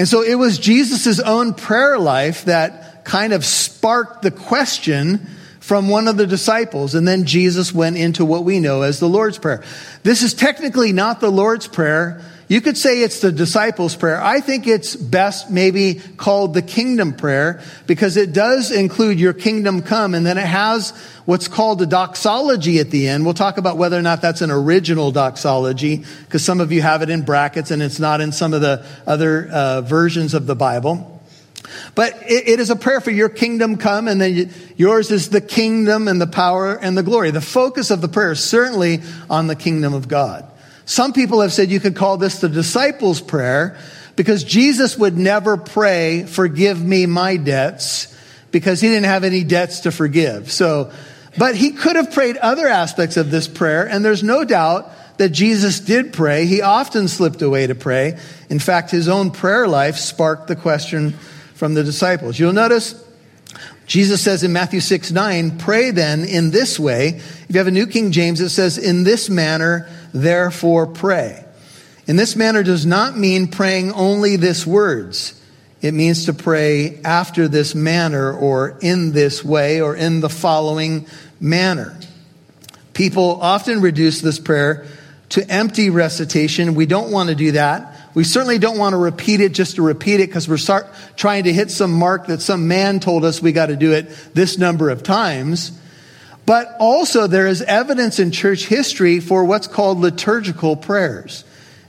And 0.00 0.08
so 0.08 0.22
it 0.22 0.36
was 0.36 0.58
Jesus' 0.58 1.20
own 1.20 1.52
prayer 1.52 1.98
life 1.98 2.46
that 2.46 3.04
kind 3.04 3.34
of 3.34 3.44
sparked 3.44 4.22
the 4.22 4.30
question 4.30 5.26
from 5.60 5.90
one 5.90 6.08
of 6.08 6.16
the 6.16 6.26
disciples. 6.26 6.94
And 6.94 7.06
then 7.06 7.26
Jesus 7.26 7.74
went 7.74 7.98
into 7.98 8.24
what 8.24 8.44
we 8.44 8.60
know 8.60 8.80
as 8.80 8.98
the 8.98 9.10
Lord's 9.10 9.36
Prayer. 9.36 9.62
This 10.02 10.22
is 10.22 10.32
technically 10.32 10.92
not 10.92 11.20
the 11.20 11.30
Lord's 11.30 11.68
Prayer. 11.68 12.22
You 12.50 12.60
could 12.60 12.76
say 12.76 13.02
it's 13.02 13.20
the 13.20 13.30
disciples' 13.30 13.94
prayer. 13.94 14.20
I 14.20 14.40
think 14.40 14.66
it's 14.66 14.96
best 14.96 15.52
maybe 15.52 16.00
called 16.16 16.52
the 16.52 16.62
kingdom 16.62 17.12
prayer 17.12 17.62
because 17.86 18.16
it 18.16 18.32
does 18.32 18.72
include 18.72 19.20
your 19.20 19.32
kingdom 19.32 19.82
come 19.82 20.16
and 20.16 20.26
then 20.26 20.36
it 20.36 20.46
has 20.46 20.90
what's 21.26 21.46
called 21.46 21.80
a 21.80 21.86
doxology 21.86 22.80
at 22.80 22.90
the 22.90 23.06
end. 23.06 23.24
We'll 23.24 23.34
talk 23.34 23.56
about 23.56 23.76
whether 23.76 23.96
or 23.96 24.02
not 24.02 24.20
that's 24.20 24.40
an 24.40 24.50
original 24.50 25.12
doxology 25.12 26.04
because 26.24 26.44
some 26.44 26.60
of 26.60 26.72
you 26.72 26.82
have 26.82 27.02
it 27.02 27.08
in 27.08 27.22
brackets 27.22 27.70
and 27.70 27.80
it's 27.80 28.00
not 28.00 28.20
in 28.20 28.32
some 28.32 28.52
of 28.52 28.60
the 28.62 28.84
other 29.06 29.48
uh, 29.48 29.82
versions 29.82 30.34
of 30.34 30.46
the 30.48 30.56
Bible. 30.56 31.22
But 31.94 32.20
it, 32.26 32.48
it 32.48 32.58
is 32.58 32.68
a 32.68 32.74
prayer 32.74 33.00
for 33.00 33.12
your 33.12 33.28
kingdom 33.28 33.76
come, 33.76 34.08
and 34.08 34.20
then 34.20 34.52
yours 34.76 35.12
is 35.12 35.28
the 35.28 35.40
kingdom 35.40 36.08
and 36.08 36.20
the 36.20 36.26
power 36.26 36.74
and 36.74 36.98
the 36.98 37.04
glory. 37.04 37.30
The 37.30 37.40
focus 37.40 37.92
of 37.92 38.00
the 38.00 38.08
prayer 38.08 38.32
is 38.32 38.42
certainly 38.42 39.02
on 39.28 39.46
the 39.46 39.54
kingdom 39.54 39.94
of 39.94 40.08
God. 40.08 40.49
Some 40.90 41.12
people 41.12 41.40
have 41.42 41.52
said 41.52 41.70
you 41.70 41.78
could 41.78 41.94
call 41.94 42.16
this 42.16 42.40
the 42.40 42.48
disciples' 42.48 43.20
prayer 43.20 43.78
because 44.16 44.42
Jesus 44.42 44.98
would 44.98 45.16
never 45.16 45.56
pray, 45.56 46.24
forgive 46.24 46.84
me 46.84 47.06
my 47.06 47.36
debts, 47.36 48.12
because 48.50 48.80
he 48.80 48.88
didn't 48.88 49.04
have 49.04 49.22
any 49.22 49.44
debts 49.44 49.82
to 49.82 49.92
forgive. 49.92 50.50
So, 50.50 50.90
but 51.38 51.54
he 51.54 51.70
could 51.70 51.94
have 51.94 52.10
prayed 52.10 52.38
other 52.38 52.66
aspects 52.66 53.16
of 53.16 53.30
this 53.30 53.46
prayer, 53.46 53.88
and 53.88 54.04
there's 54.04 54.24
no 54.24 54.44
doubt 54.44 54.90
that 55.18 55.28
Jesus 55.28 55.78
did 55.78 56.12
pray. 56.12 56.46
He 56.46 56.60
often 56.60 57.06
slipped 57.06 57.40
away 57.40 57.68
to 57.68 57.76
pray. 57.76 58.18
In 58.48 58.58
fact, 58.58 58.90
his 58.90 59.06
own 59.06 59.30
prayer 59.30 59.68
life 59.68 59.94
sparked 59.94 60.48
the 60.48 60.56
question 60.56 61.12
from 61.54 61.74
the 61.74 61.84
disciples. 61.84 62.36
You'll 62.36 62.52
notice 62.52 63.00
Jesus 63.86 64.22
says 64.22 64.42
in 64.42 64.52
Matthew 64.52 64.80
6 64.80 65.12
9, 65.12 65.58
pray 65.58 65.92
then 65.92 66.24
in 66.24 66.50
this 66.50 66.80
way. 66.80 67.08
If 67.08 67.46
you 67.48 67.58
have 67.58 67.68
a 67.68 67.72
New 67.72 67.86
King 67.86 68.10
James, 68.10 68.40
it 68.40 68.50
says, 68.50 68.76
in 68.76 69.04
this 69.04 69.30
manner, 69.30 69.88
therefore 70.12 70.86
pray. 70.86 71.44
In 72.06 72.16
this 72.16 72.34
manner 72.34 72.62
does 72.62 72.86
not 72.86 73.16
mean 73.16 73.48
praying 73.48 73.92
only 73.92 74.36
this 74.36 74.66
words. 74.66 75.40
It 75.80 75.94
means 75.94 76.26
to 76.26 76.34
pray 76.34 77.00
after 77.04 77.48
this 77.48 77.74
manner 77.74 78.32
or 78.32 78.78
in 78.80 79.12
this 79.12 79.44
way 79.44 79.80
or 79.80 79.96
in 79.96 80.20
the 80.20 80.28
following 80.28 81.06
manner. 81.40 81.98
People 82.92 83.40
often 83.40 83.80
reduce 83.80 84.20
this 84.20 84.38
prayer 84.38 84.86
to 85.30 85.48
empty 85.48 85.88
recitation. 85.88 86.74
We 86.74 86.86
don't 86.86 87.10
want 87.10 87.28
to 87.30 87.34
do 87.34 87.52
that. 87.52 87.96
We 88.14 88.24
certainly 88.24 88.58
don't 88.58 88.76
want 88.76 88.92
to 88.94 88.98
repeat 88.98 89.40
it 89.40 89.52
just 89.52 89.76
to 89.76 89.82
repeat 89.82 90.20
it 90.20 90.26
because 90.26 90.48
we're 90.48 90.56
start 90.56 90.88
trying 91.16 91.44
to 91.44 91.52
hit 91.52 91.70
some 91.70 91.92
mark 91.92 92.26
that 92.26 92.42
some 92.42 92.66
man 92.66 92.98
told 93.00 93.24
us 93.24 93.40
we 93.40 93.52
got 93.52 93.66
to 93.66 93.76
do 93.76 93.92
it 93.92 94.08
this 94.34 94.58
number 94.58 94.90
of 94.90 95.02
times. 95.02 95.79
But 96.50 96.74
also 96.80 97.28
there 97.28 97.46
is 97.46 97.62
evidence 97.62 98.18
in 98.18 98.32
church 98.32 98.66
history 98.66 99.20
for 99.20 99.44
what's 99.44 99.68
called 99.68 100.00
liturgical 100.00 100.74
prayers. 100.74 101.44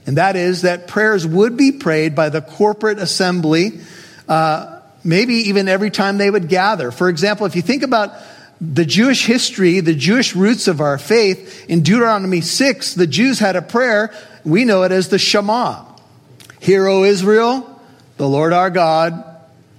And 0.06 0.18
that 0.18 0.36
is 0.36 0.62
that 0.62 0.86
prayers 0.86 1.26
would 1.26 1.56
be 1.56 1.72
prayed 1.72 2.14
by 2.14 2.28
the 2.28 2.42
corporate 2.42 2.98
assembly, 2.98 3.80
uh, 4.28 4.78
maybe 5.02 5.34
even 5.34 5.66
every 5.66 5.90
time 5.90 6.16
they 6.16 6.30
would 6.30 6.48
gather. 6.48 6.92
For 6.92 7.08
example, 7.08 7.44
if 7.44 7.56
you 7.56 7.62
think 7.62 7.82
about 7.82 8.14
the 8.60 8.84
Jewish 8.84 9.26
history, 9.26 9.80
the 9.80 9.96
Jewish 9.96 10.36
roots 10.36 10.68
of 10.68 10.80
our 10.80 10.96
faith, 10.96 11.68
in 11.68 11.82
Deuteronomy 11.82 12.40
6, 12.40 12.94
the 12.94 13.08
Jews 13.08 13.40
had 13.40 13.56
a 13.56 13.62
prayer. 13.62 14.14
We 14.44 14.64
know 14.64 14.84
it 14.84 14.92
as 14.92 15.08
the 15.08 15.18
Shema. 15.18 15.84
Hear, 16.60 16.86
O 16.86 17.02
Israel, 17.02 17.80
the 18.16 18.28
Lord 18.28 18.52
our 18.52 18.70
God, 18.70 19.24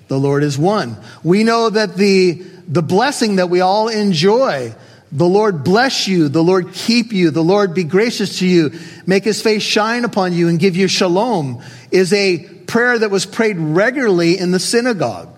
the 0.10 0.20
Lord 0.20 0.44
is 0.44 0.58
one. 0.58 0.98
We 1.24 1.46
know 1.46 1.70
that 1.70 1.96
the, 1.96 2.44
the 2.68 2.84
blessing 2.84 3.38
that 3.38 3.50
we 3.50 3.62
all 3.62 3.88
enjoy, 3.88 4.74
the 5.12 5.28
Lord 5.28 5.64
bless 5.64 6.08
you, 6.08 6.28
the 6.28 6.44
Lord 6.44 6.74
keep 6.74 7.14
you, 7.14 7.30
the 7.30 7.44
Lord 7.44 7.74
be 7.74 7.84
gracious 7.84 8.40
to 8.40 8.48
you, 8.48 8.72
make 9.06 9.24
his 9.24 9.42
face 9.42 9.62
shine 9.62 10.06
upon 10.06 10.34
you 10.34 10.48
and 10.48 10.60
give 10.60 10.76
you 10.76 10.88
shalom, 10.88 11.62
is 11.92 12.12
a 12.14 12.40
prayer 12.68 12.98
that 12.98 13.12
was 13.12 13.26
prayed 13.26 13.58
regularly 13.58 14.38
in 14.38 14.52
the 14.52 14.60
synagogue. 14.60 15.38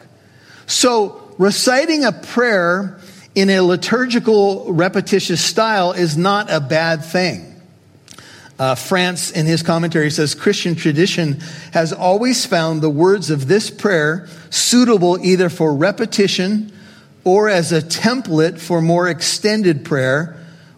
So, 0.65 1.35
reciting 1.37 2.05
a 2.05 2.11
prayer 2.11 2.99
in 3.35 3.49
a 3.49 3.59
liturgical, 3.59 4.71
repetitious 4.71 5.43
style 5.43 5.91
is 5.91 6.15
not 6.17 6.49
a 6.49 6.61
bad 6.61 7.03
thing. 7.03 7.51
Uh, 8.57 8.75
France, 8.75 9.31
in 9.31 9.45
his 9.45 9.61
commentary, 9.61 10.09
says 10.09 10.33
Christian 10.33 10.75
tradition 10.75 11.41
has 11.73 11.91
always 11.91 12.45
found 12.45 12.81
the 12.81 12.89
words 12.89 13.29
of 13.29 13.49
this 13.49 13.69
prayer 13.69 14.29
suitable 14.49 15.19
either 15.21 15.49
for 15.49 15.75
repetition 15.75 16.71
or 17.25 17.49
as 17.49 17.73
a 17.73 17.81
template 17.81 18.57
for 18.57 18.81
more 18.81 19.09
extended 19.09 19.83
prayer 19.83 20.37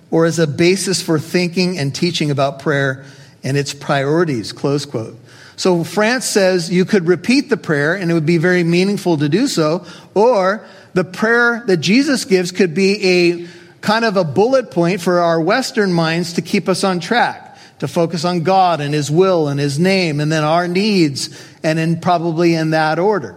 or 0.09 0.25
as 0.25 0.39
a 0.39 0.47
basis 0.47 1.01
for 1.01 1.19
thinking 1.19 1.77
and 1.77 1.93
teaching 1.93 2.31
about 2.31 2.59
prayer 2.59 3.05
and 3.43 3.55
its 3.55 3.73
priorities. 3.73 4.51
Close 4.53 4.85
quote. 4.85 5.15
So 5.57 5.83
France 5.83 6.25
says 6.25 6.71
you 6.71 6.85
could 6.85 7.07
repeat 7.07 7.49
the 7.49 7.57
prayer 7.57 7.95
and 7.95 8.09
it 8.09 8.13
would 8.13 8.25
be 8.25 8.37
very 8.37 8.63
meaningful 8.63 9.17
to 9.17 9.27
do 9.27 9.47
so, 9.47 9.85
or 10.13 10.65
the 10.93 11.03
prayer 11.03 11.63
that 11.67 11.77
Jesus 11.77 12.25
gives 12.25 12.51
could 12.51 12.73
be 12.73 13.05
a 13.05 13.47
kind 13.81 14.05
of 14.05 14.17
a 14.17 14.23
bullet 14.23 14.71
point 14.71 15.01
for 15.01 15.19
our 15.19 15.39
Western 15.41 15.91
minds 15.93 16.33
to 16.33 16.41
keep 16.41 16.69
us 16.69 16.83
on 16.83 16.99
track 16.99 17.57
to 17.79 17.87
focus 17.87 18.25
on 18.25 18.43
God 18.43 18.81
and 18.81 18.93
His 18.93 19.11
will 19.11 19.47
and 19.47 19.59
His 19.59 19.77
name 19.77 20.19
and 20.19 20.31
then 20.31 20.43
our 20.43 20.67
needs 20.67 21.29
and 21.63 21.77
in 21.77 21.99
probably 21.99 22.53
in 22.53 22.71
that 22.71 22.99
order. 22.99 23.35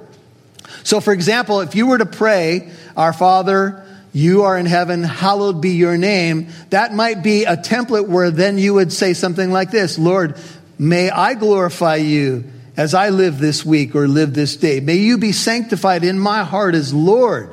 So 0.83 1.01
for 1.01 1.13
example, 1.13 1.61
if 1.61 1.75
you 1.75 1.87
were 1.87 1.99
to 1.99 2.07
pray, 2.07 2.71
Our 3.01 3.15
Father, 3.15 3.83
you 4.13 4.43
are 4.43 4.59
in 4.59 4.67
heaven, 4.67 5.03
hallowed 5.03 5.63
be 5.63 5.71
your 5.71 5.97
name, 5.97 6.49
that 6.69 6.93
might 6.93 7.23
be 7.23 7.45
a 7.45 7.57
template 7.57 8.07
where 8.07 8.31
then 8.31 8.59
you 8.59 8.75
would 8.75 8.93
say 8.93 9.15
something 9.15 9.51
like 9.51 9.71
this, 9.71 9.99
Lord, 9.99 10.39
may 10.79 11.09
I 11.09 11.33
glorify 11.33 11.97
you 11.97 12.45
as 12.77 12.93
I 12.93 13.09
live 13.09 13.39
this 13.39 13.65
week 13.65 13.95
or 13.95 14.07
live 14.07 14.35
this 14.35 14.55
day. 14.55 14.81
May 14.81 14.97
you 14.97 15.17
be 15.17 15.33
sanctified 15.33 16.05
in 16.05 16.19
my 16.19 16.45
heart 16.45 16.75
as 16.75 16.93
Lord. 16.93 17.49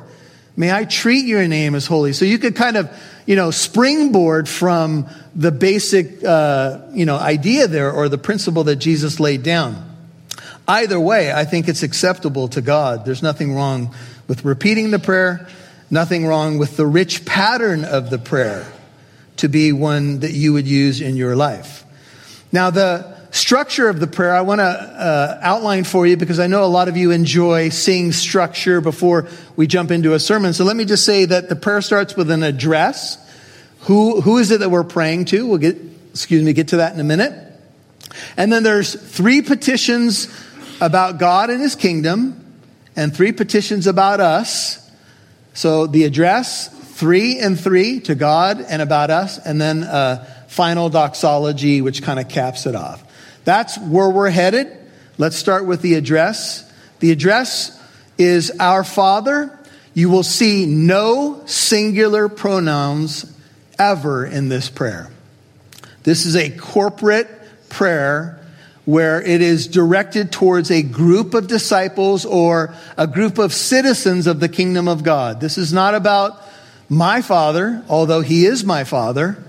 May 0.54 0.70
I 0.70 0.84
treat 0.84 1.24
your 1.24 1.48
name 1.48 1.74
as 1.74 1.86
holy. 1.86 2.12
So 2.12 2.26
you 2.26 2.36
could 2.36 2.54
kind 2.54 2.76
of, 2.76 2.90
you 3.24 3.34
know, 3.34 3.50
springboard 3.50 4.50
from 4.50 5.06
the 5.34 5.50
basic, 5.50 6.22
uh, 6.22 6.80
you 6.92 7.06
know, 7.06 7.16
idea 7.16 7.68
there 7.68 7.90
or 7.90 8.10
the 8.10 8.18
principle 8.18 8.64
that 8.64 8.76
Jesus 8.76 9.18
laid 9.18 9.44
down. 9.44 9.82
Either 10.66 11.00
way, 11.00 11.32
I 11.32 11.46
think 11.46 11.68
it's 11.68 11.82
acceptable 11.82 12.48
to 12.48 12.60
God. 12.60 13.06
There's 13.06 13.22
nothing 13.22 13.54
wrong 13.54 13.94
with 14.28 14.44
repeating 14.44 14.90
the 14.90 14.98
prayer, 14.98 15.48
nothing 15.90 16.26
wrong 16.26 16.58
with 16.58 16.76
the 16.76 16.86
rich 16.86 17.24
pattern 17.24 17.84
of 17.84 18.10
the 18.10 18.18
prayer 18.18 18.70
to 19.38 19.48
be 19.48 19.72
one 19.72 20.20
that 20.20 20.32
you 20.32 20.52
would 20.52 20.68
use 20.68 21.00
in 21.00 21.16
your 21.16 21.34
life. 21.34 21.84
Now, 22.52 22.70
the 22.70 23.18
structure 23.30 23.88
of 23.88 24.00
the 24.00 24.06
prayer 24.06 24.34
I 24.34 24.40
want 24.42 24.60
to 24.60 24.64
uh, 24.64 25.38
outline 25.42 25.84
for 25.84 26.06
you 26.06 26.16
because 26.16 26.38
I 26.38 26.46
know 26.46 26.64
a 26.64 26.66
lot 26.66 26.88
of 26.88 26.96
you 26.96 27.10
enjoy 27.10 27.68
seeing 27.68 28.12
structure 28.12 28.80
before 28.80 29.28
we 29.56 29.66
jump 29.66 29.90
into 29.90 30.14
a 30.14 30.20
sermon. 30.20 30.52
So 30.52 30.64
let 30.64 30.76
me 30.76 30.84
just 30.84 31.04
say 31.04 31.24
that 31.24 31.48
the 31.48 31.56
prayer 31.56 31.80
starts 31.80 32.16
with 32.16 32.30
an 32.30 32.42
address. 32.42 33.18
Who, 33.82 34.20
who 34.20 34.38
is 34.38 34.50
it 34.50 34.60
that 34.60 34.70
we're 34.70 34.84
praying 34.84 35.26
to? 35.26 35.46
We'll 35.46 35.58
get, 35.58 35.76
excuse 36.10 36.42
me, 36.42 36.52
get 36.52 36.68
to 36.68 36.78
that 36.78 36.94
in 36.94 37.00
a 37.00 37.04
minute. 37.04 37.32
And 38.36 38.52
then 38.52 38.62
there's 38.62 38.94
three 38.94 39.42
petitions 39.42 40.28
about 40.80 41.18
God 41.18 41.50
and 41.50 41.60
his 41.60 41.74
kingdom 41.74 42.47
and 42.98 43.14
three 43.14 43.30
petitions 43.30 43.86
about 43.86 44.18
us. 44.18 44.84
So 45.54 45.86
the 45.86 46.02
address, 46.02 46.68
three 46.68 47.38
and 47.38 47.58
three 47.58 48.00
to 48.00 48.16
God 48.16 48.60
and 48.60 48.82
about 48.82 49.10
us, 49.10 49.38
and 49.38 49.60
then 49.60 49.84
a 49.84 50.26
final 50.48 50.90
doxology, 50.90 51.80
which 51.80 52.02
kind 52.02 52.18
of 52.18 52.28
caps 52.28 52.66
it 52.66 52.74
off. 52.74 53.04
That's 53.44 53.78
where 53.78 54.10
we're 54.10 54.30
headed. 54.30 54.76
Let's 55.16 55.36
start 55.36 55.64
with 55.64 55.80
the 55.80 55.94
address. 55.94 56.70
The 56.98 57.12
address 57.12 57.80
is 58.18 58.50
Our 58.58 58.82
Father. 58.82 59.56
You 59.94 60.10
will 60.10 60.24
see 60.24 60.66
no 60.66 61.42
singular 61.46 62.28
pronouns 62.28 63.32
ever 63.78 64.26
in 64.26 64.48
this 64.48 64.68
prayer. 64.68 65.08
This 66.02 66.26
is 66.26 66.34
a 66.34 66.50
corporate 66.50 67.28
prayer 67.68 68.37
where 68.88 69.20
it 69.20 69.42
is 69.42 69.66
directed 69.66 70.32
towards 70.32 70.70
a 70.70 70.82
group 70.82 71.34
of 71.34 71.46
disciples 71.46 72.24
or 72.24 72.74
a 72.96 73.06
group 73.06 73.36
of 73.36 73.52
citizens 73.52 74.26
of 74.26 74.40
the 74.40 74.48
kingdom 74.48 74.88
of 74.88 75.02
God. 75.02 75.42
This 75.42 75.58
is 75.58 75.74
not 75.74 75.94
about 75.94 76.42
my 76.88 77.20
Father, 77.20 77.84
although 77.90 78.22
He 78.22 78.46
is 78.46 78.64
my 78.64 78.84
Father. 78.84 79.44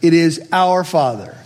It 0.00 0.14
is 0.14 0.40
our 0.52 0.84
Father. 0.84 1.36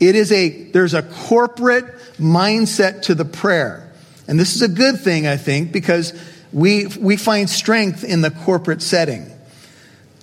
It 0.00 0.14
is 0.14 0.32
a, 0.32 0.48
there's 0.70 0.94
a 0.94 1.02
corporate 1.02 1.84
mindset 2.18 3.02
to 3.02 3.14
the 3.14 3.26
prayer. 3.26 3.92
And 4.26 4.40
this 4.40 4.56
is 4.56 4.62
a 4.62 4.68
good 4.68 4.98
thing, 4.98 5.26
I 5.26 5.36
think, 5.36 5.72
because 5.72 6.18
we, 6.50 6.86
we 6.86 7.18
find 7.18 7.50
strength 7.50 8.04
in 8.04 8.22
the 8.22 8.30
corporate 8.30 8.80
setting. 8.80 9.30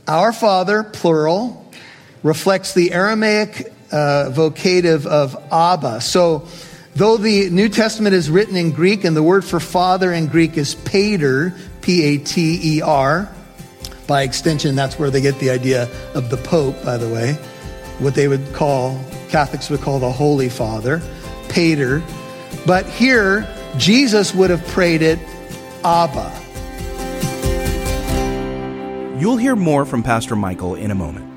Our 0.08 0.34
Father, 0.34 0.82
plural, 0.82 1.72
reflects 2.24 2.74
the 2.74 2.94
Aramaic 2.94 3.73
uh, 3.93 4.31
vocative 4.31 5.05
of 5.05 5.38
Abba. 5.51 6.01
So, 6.01 6.47
though 6.95 7.17
the 7.17 7.50
New 7.51 7.69
Testament 7.69 8.15
is 8.15 8.29
written 8.29 8.55
in 8.55 8.71
Greek 8.71 9.03
and 9.03 9.15
the 9.15 9.23
word 9.23 9.45
for 9.45 9.59
father 9.59 10.12
in 10.12 10.27
Greek 10.27 10.57
is 10.57 10.75
pater, 10.75 11.53
P 11.81 12.03
A 12.03 12.17
T 12.17 12.77
E 12.77 12.81
R, 12.81 13.29
by 14.07 14.23
extension, 14.23 14.75
that's 14.75 14.97
where 14.97 15.09
they 15.09 15.21
get 15.21 15.39
the 15.39 15.50
idea 15.51 15.88
of 16.15 16.29
the 16.29 16.38
Pope, 16.38 16.83
by 16.83 16.97
the 16.97 17.07
way, 17.07 17.33
what 18.00 18.15
they 18.15 18.27
would 18.27 18.53
call 18.53 19.00
Catholics 19.29 19.69
would 19.69 19.81
call 19.81 20.00
the 20.00 20.12
Holy 20.12 20.50
Father, 20.50 21.01
Pater. 21.50 22.03
But 22.65 22.85
here, 22.85 23.47
Jesus 23.77 24.33
would 24.33 24.50
have 24.50 24.65
prayed 24.67 25.01
it 25.01 25.19
Abba. 25.83 26.41
You'll 29.19 29.38
hear 29.38 29.55
more 29.55 29.85
from 29.85 30.03
Pastor 30.03 30.35
Michael 30.35 30.75
in 30.75 30.91
a 30.91 30.95
moment. 30.95 31.33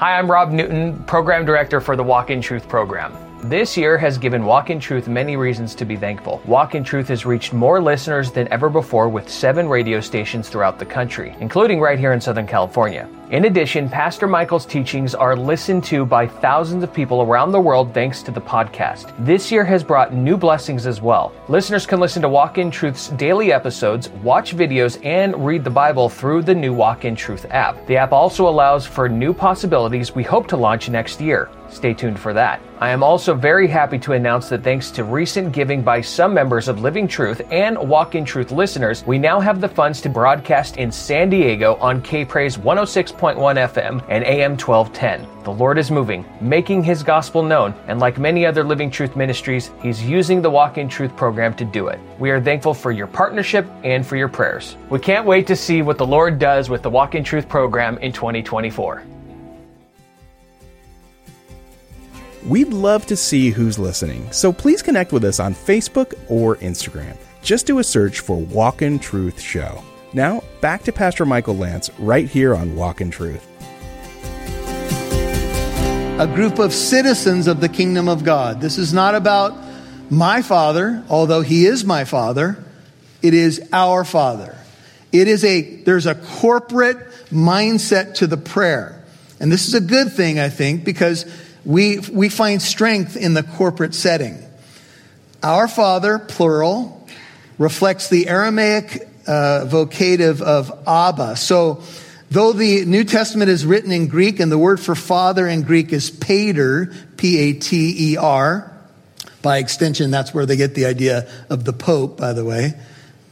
Hi, 0.00 0.16
I'm 0.16 0.30
Rob 0.30 0.50
Newton, 0.50 1.04
Program 1.04 1.44
Director 1.44 1.78
for 1.78 1.94
the 1.94 2.02
Walk 2.02 2.30
in 2.30 2.40
Truth 2.40 2.66
program. 2.70 3.12
This 3.50 3.76
year 3.76 3.98
has 3.98 4.16
given 4.16 4.46
Walk 4.46 4.70
in 4.70 4.80
Truth 4.80 5.08
many 5.08 5.36
reasons 5.36 5.74
to 5.74 5.84
be 5.84 5.94
thankful. 5.94 6.40
Walk 6.46 6.74
in 6.74 6.82
Truth 6.82 7.08
has 7.08 7.26
reached 7.26 7.52
more 7.52 7.82
listeners 7.82 8.32
than 8.32 8.48
ever 8.50 8.70
before 8.70 9.10
with 9.10 9.28
seven 9.28 9.68
radio 9.68 10.00
stations 10.00 10.48
throughout 10.48 10.78
the 10.78 10.86
country, 10.86 11.36
including 11.40 11.80
right 11.80 11.98
here 11.98 12.14
in 12.14 12.20
Southern 12.22 12.46
California. 12.46 13.06
In 13.30 13.44
addition, 13.44 13.88
Pastor 13.88 14.26
Michael's 14.26 14.66
teachings 14.66 15.14
are 15.14 15.36
listened 15.36 15.84
to 15.84 16.04
by 16.04 16.26
thousands 16.26 16.82
of 16.82 16.92
people 16.92 17.22
around 17.22 17.52
the 17.52 17.60
world 17.60 17.94
thanks 17.94 18.24
to 18.24 18.32
the 18.32 18.40
podcast. 18.40 19.14
This 19.24 19.52
year 19.52 19.64
has 19.64 19.84
brought 19.84 20.12
new 20.12 20.36
blessings 20.36 20.84
as 20.84 21.00
well. 21.00 21.32
Listeners 21.46 21.86
can 21.86 22.00
listen 22.00 22.22
to 22.22 22.28
Walk 22.28 22.58
in 22.58 22.72
Truth's 22.72 23.10
daily 23.10 23.52
episodes, 23.52 24.08
watch 24.24 24.56
videos, 24.56 24.98
and 25.06 25.46
read 25.46 25.62
the 25.62 25.70
Bible 25.70 26.08
through 26.08 26.42
the 26.42 26.56
new 26.56 26.72
Walk 26.72 27.04
in 27.04 27.14
Truth 27.14 27.46
app. 27.50 27.86
The 27.86 27.98
app 27.98 28.10
also 28.10 28.48
allows 28.48 28.84
for 28.84 29.08
new 29.08 29.32
possibilities 29.32 30.12
we 30.12 30.24
hope 30.24 30.48
to 30.48 30.56
launch 30.56 30.88
next 30.88 31.20
year. 31.20 31.50
Stay 31.68 31.94
tuned 31.94 32.18
for 32.18 32.32
that. 32.32 32.60
I 32.80 32.90
am 32.90 33.02
also 33.02 33.34
very 33.34 33.68
happy 33.68 33.98
to 34.00 34.14
announce 34.14 34.48
that 34.48 34.64
thanks 34.64 34.90
to 34.92 35.04
recent 35.04 35.52
giving 35.52 35.82
by 35.82 36.00
some 36.00 36.34
members 36.34 36.66
of 36.66 36.80
Living 36.80 37.06
Truth 37.06 37.42
and 37.52 37.78
Walk 37.78 38.14
in 38.14 38.24
Truth 38.24 38.50
listeners, 38.50 39.06
we 39.06 39.18
now 39.18 39.38
have 39.38 39.60
the 39.60 39.68
funds 39.68 40.00
to 40.00 40.08
broadcast 40.08 40.78
in 40.78 40.90
San 40.90 41.30
Diego 41.30 41.76
on 41.76 42.02
K 42.02 42.24
Praise 42.24 42.58
oh 42.58 42.84
106.1 43.20 43.72
FM 43.72 44.04
and 44.08 44.24
AM 44.24 44.56
1210. 44.56 45.44
The 45.44 45.50
Lord 45.50 45.78
is 45.78 45.90
moving, 45.90 46.24
making 46.40 46.82
His 46.82 47.02
gospel 47.02 47.42
known, 47.42 47.74
and 47.86 48.00
like 48.00 48.18
many 48.18 48.46
other 48.46 48.64
Living 48.64 48.90
Truth 48.90 49.14
ministries, 49.14 49.70
He's 49.82 50.02
using 50.02 50.40
the 50.40 50.50
Walk 50.50 50.78
in 50.78 50.88
Truth 50.88 51.14
program 51.16 51.54
to 51.56 51.64
do 51.64 51.88
it. 51.88 52.00
We 52.18 52.30
are 52.30 52.40
thankful 52.40 52.74
for 52.74 52.92
your 52.92 53.06
partnership 53.06 53.66
and 53.84 54.06
for 54.06 54.16
your 54.16 54.28
prayers. 54.28 54.76
We 54.88 54.98
can't 54.98 55.26
wait 55.26 55.46
to 55.48 55.56
see 55.56 55.82
what 55.82 55.98
the 55.98 56.06
Lord 56.06 56.38
does 56.38 56.70
with 56.70 56.82
the 56.82 56.90
Walk 56.90 57.14
in 57.14 57.22
Truth 57.22 57.48
program 57.48 57.98
in 57.98 58.12
2024. 58.12 59.04
We'd 62.46 62.68
love 62.68 63.04
to 63.06 63.16
see 63.16 63.50
who's 63.50 63.78
listening, 63.78 64.32
so 64.32 64.50
please 64.50 64.80
connect 64.80 65.12
with 65.12 65.24
us 65.24 65.40
on 65.40 65.54
Facebook 65.54 66.14
or 66.28 66.56
Instagram. 66.56 67.16
Just 67.42 67.66
do 67.66 67.80
a 67.80 67.84
search 67.84 68.20
for 68.20 68.38
Walk 68.38 68.80
in 68.80 68.98
Truth 68.98 69.40
Show. 69.40 69.82
Now, 70.12 70.42
back 70.60 70.82
to 70.84 70.92
Pastor 70.92 71.24
Michael 71.24 71.54
Lantz 71.54 71.88
right 71.96 72.28
here 72.28 72.52
on 72.52 72.74
Walk 72.74 73.00
in 73.00 73.12
Truth. 73.12 73.46
A 76.18 76.26
group 76.26 76.58
of 76.58 76.72
citizens 76.74 77.46
of 77.46 77.60
the 77.60 77.68
kingdom 77.68 78.08
of 78.08 78.24
God. 78.24 78.60
This 78.60 78.76
is 78.76 78.92
not 78.92 79.14
about 79.14 79.56
my 80.10 80.42
Father, 80.42 81.04
although 81.08 81.42
He 81.42 81.64
is 81.64 81.84
my 81.84 82.04
Father. 82.04 82.62
It 83.22 83.34
is 83.34 83.68
our 83.72 84.04
Father. 84.04 84.58
It 85.12 85.28
is 85.28 85.44
a, 85.44 85.60
there's 85.60 86.06
a 86.06 86.16
corporate 86.16 86.98
mindset 87.30 88.14
to 88.16 88.26
the 88.26 88.36
prayer. 88.36 89.04
And 89.38 89.50
this 89.50 89.68
is 89.68 89.74
a 89.74 89.80
good 89.80 90.12
thing, 90.12 90.40
I 90.40 90.48
think, 90.48 90.84
because 90.84 91.24
we, 91.64 92.00
we 92.00 92.28
find 92.28 92.60
strength 92.60 93.16
in 93.16 93.34
the 93.34 93.44
corporate 93.44 93.94
setting. 93.94 94.42
Our 95.40 95.68
Father, 95.68 96.18
plural, 96.18 97.06
reflects 97.58 98.08
the 98.08 98.28
Aramaic 98.28 99.06
uh, 99.26 99.66
vocative 99.66 100.40
of 100.40 100.70
Abba. 100.86 101.36
So, 101.36 101.82
though 102.30 102.52
the 102.52 102.84
New 102.84 103.04
Testament 103.04 103.50
is 103.50 103.66
written 103.66 103.92
in 103.92 104.08
Greek 104.08 104.40
and 104.40 104.50
the 104.50 104.58
word 104.58 104.80
for 104.80 104.94
father 104.94 105.46
in 105.46 105.62
Greek 105.62 105.92
is 105.92 106.10
pater, 106.10 106.92
P 107.16 107.38
A 107.38 107.52
T 107.54 108.12
E 108.12 108.16
R, 108.16 108.72
by 109.42 109.58
extension, 109.58 110.10
that's 110.10 110.34
where 110.34 110.46
they 110.46 110.56
get 110.56 110.74
the 110.74 110.86
idea 110.86 111.30
of 111.48 111.64
the 111.64 111.72
Pope, 111.72 112.18
by 112.18 112.32
the 112.32 112.44
way, 112.44 112.74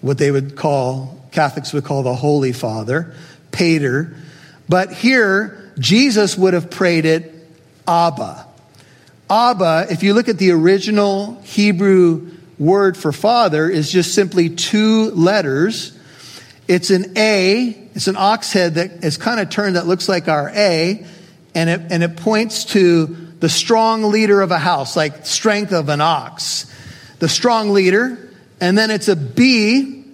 what 0.00 0.18
they 0.18 0.30
would 0.30 0.56
call, 0.56 1.22
Catholics 1.32 1.72
would 1.72 1.84
call 1.84 2.02
the 2.02 2.14
Holy 2.14 2.52
Father, 2.52 3.14
pater. 3.50 4.16
But 4.68 4.92
here, 4.92 5.72
Jesus 5.78 6.36
would 6.36 6.54
have 6.54 6.70
prayed 6.70 7.04
it 7.04 7.34
Abba. 7.86 8.46
Abba, 9.30 9.86
if 9.90 10.02
you 10.02 10.14
look 10.14 10.28
at 10.28 10.38
the 10.38 10.50
original 10.52 11.40
Hebrew 11.42 12.30
word 12.58 12.96
for 12.96 13.12
father, 13.12 13.68
is 13.68 13.90
just 13.90 14.14
simply 14.14 14.50
two 14.50 15.10
letters. 15.10 15.96
It's 16.66 16.90
an 16.90 17.16
A, 17.16 17.88
it's 17.94 18.08
an 18.08 18.16
ox 18.16 18.52
head 18.52 18.74
that 18.74 19.04
is 19.04 19.16
kind 19.16 19.40
of 19.40 19.50
turned 19.50 19.76
that 19.76 19.86
looks 19.86 20.08
like 20.08 20.28
our 20.28 20.50
A, 20.50 21.04
and 21.54 21.70
it, 21.70 21.80
and 21.90 22.02
it 22.02 22.16
points 22.16 22.64
to 22.66 23.06
the 23.40 23.48
strong 23.48 24.04
leader 24.04 24.40
of 24.40 24.50
a 24.50 24.58
house, 24.58 24.96
like 24.96 25.24
strength 25.26 25.72
of 25.72 25.88
an 25.88 26.00
ox. 26.00 26.66
The 27.20 27.28
strong 27.28 27.70
leader. 27.70 28.30
And 28.60 28.76
then 28.76 28.90
it's 28.90 29.08
a 29.08 29.16
B, 29.16 30.04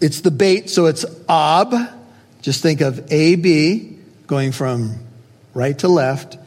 it's 0.00 0.20
the 0.20 0.30
bait, 0.32 0.68
so 0.68 0.86
it's 0.86 1.04
Ab. 1.28 1.74
Just 2.42 2.62
think 2.62 2.80
of 2.80 3.12
AB 3.12 3.98
going 4.26 4.52
from 4.52 4.98
right 5.54 5.78
to 5.78 5.88
left 5.88 6.38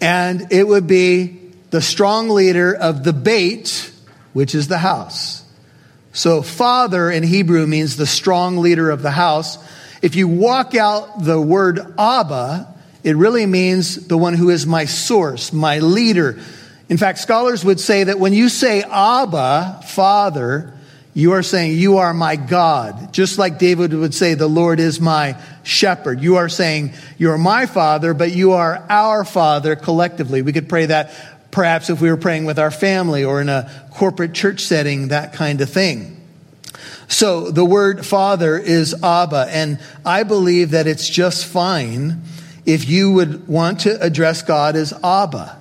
and 0.00 0.52
it 0.52 0.66
would 0.66 0.86
be 0.86 1.38
the 1.70 1.80
strong 1.80 2.28
leader 2.28 2.74
of 2.74 3.04
the 3.04 3.12
bait, 3.12 3.92
which 4.36 4.54
is 4.54 4.68
the 4.68 4.76
house. 4.76 5.42
So, 6.12 6.42
father 6.42 7.10
in 7.10 7.22
Hebrew 7.22 7.66
means 7.66 7.96
the 7.96 8.04
strong 8.04 8.58
leader 8.58 8.90
of 8.90 9.00
the 9.00 9.10
house. 9.10 9.56
If 10.02 10.14
you 10.14 10.28
walk 10.28 10.74
out 10.74 11.24
the 11.24 11.40
word 11.40 11.80
Abba, 11.98 12.68
it 13.02 13.16
really 13.16 13.46
means 13.46 14.08
the 14.08 14.18
one 14.18 14.34
who 14.34 14.50
is 14.50 14.66
my 14.66 14.84
source, 14.84 15.54
my 15.54 15.78
leader. 15.78 16.38
In 16.90 16.98
fact, 16.98 17.18
scholars 17.20 17.64
would 17.64 17.80
say 17.80 18.04
that 18.04 18.18
when 18.18 18.34
you 18.34 18.50
say 18.50 18.82
Abba, 18.82 19.80
Father, 19.86 20.74
you 21.14 21.32
are 21.32 21.42
saying, 21.42 21.78
You 21.78 21.96
are 21.96 22.12
my 22.12 22.36
God. 22.36 23.14
Just 23.14 23.38
like 23.38 23.58
David 23.58 23.94
would 23.94 24.12
say, 24.12 24.34
The 24.34 24.46
Lord 24.46 24.80
is 24.80 25.00
my 25.00 25.40
shepherd. 25.62 26.20
You 26.20 26.36
are 26.36 26.50
saying, 26.50 26.92
You 27.16 27.30
are 27.30 27.38
my 27.38 27.64
Father, 27.64 28.12
but 28.12 28.32
you 28.32 28.52
are 28.52 28.84
our 28.90 29.24
Father 29.24 29.76
collectively. 29.76 30.42
We 30.42 30.52
could 30.52 30.68
pray 30.68 30.84
that 30.86 31.10
perhaps 31.56 31.88
if 31.88 32.02
we 32.02 32.10
were 32.10 32.18
praying 32.18 32.44
with 32.44 32.58
our 32.58 32.70
family 32.70 33.24
or 33.24 33.40
in 33.40 33.48
a 33.48 33.88
corporate 33.90 34.34
church 34.34 34.60
setting, 34.60 35.08
that 35.08 35.32
kind 35.32 35.62
of 35.62 35.70
thing. 35.70 36.20
So 37.08 37.50
the 37.50 37.64
word 37.64 38.04
Father 38.04 38.58
is 38.58 38.92
Abba, 39.02 39.48
and 39.48 39.80
I 40.04 40.24
believe 40.24 40.72
that 40.72 40.86
it's 40.86 41.08
just 41.08 41.46
fine 41.46 42.20
if 42.66 42.86
you 42.86 43.10
would 43.10 43.48
want 43.48 43.80
to 43.80 43.98
address 44.02 44.42
God 44.42 44.76
as 44.76 44.92
Abba 45.02 45.58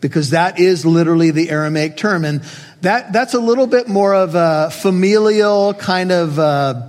because 0.00 0.30
that 0.30 0.58
is 0.58 0.84
literally 0.84 1.30
the 1.30 1.48
Aramaic 1.48 1.96
term. 1.96 2.24
And 2.24 2.42
that, 2.80 3.12
that's 3.12 3.34
a 3.34 3.40
little 3.40 3.68
bit 3.68 3.86
more 3.86 4.16
of 4.16 4.34
a 4.34 4.72
familial 4.72 5.74
kind 5.74 6.10
of, 6.10 6.40
uh, 6.40 6.88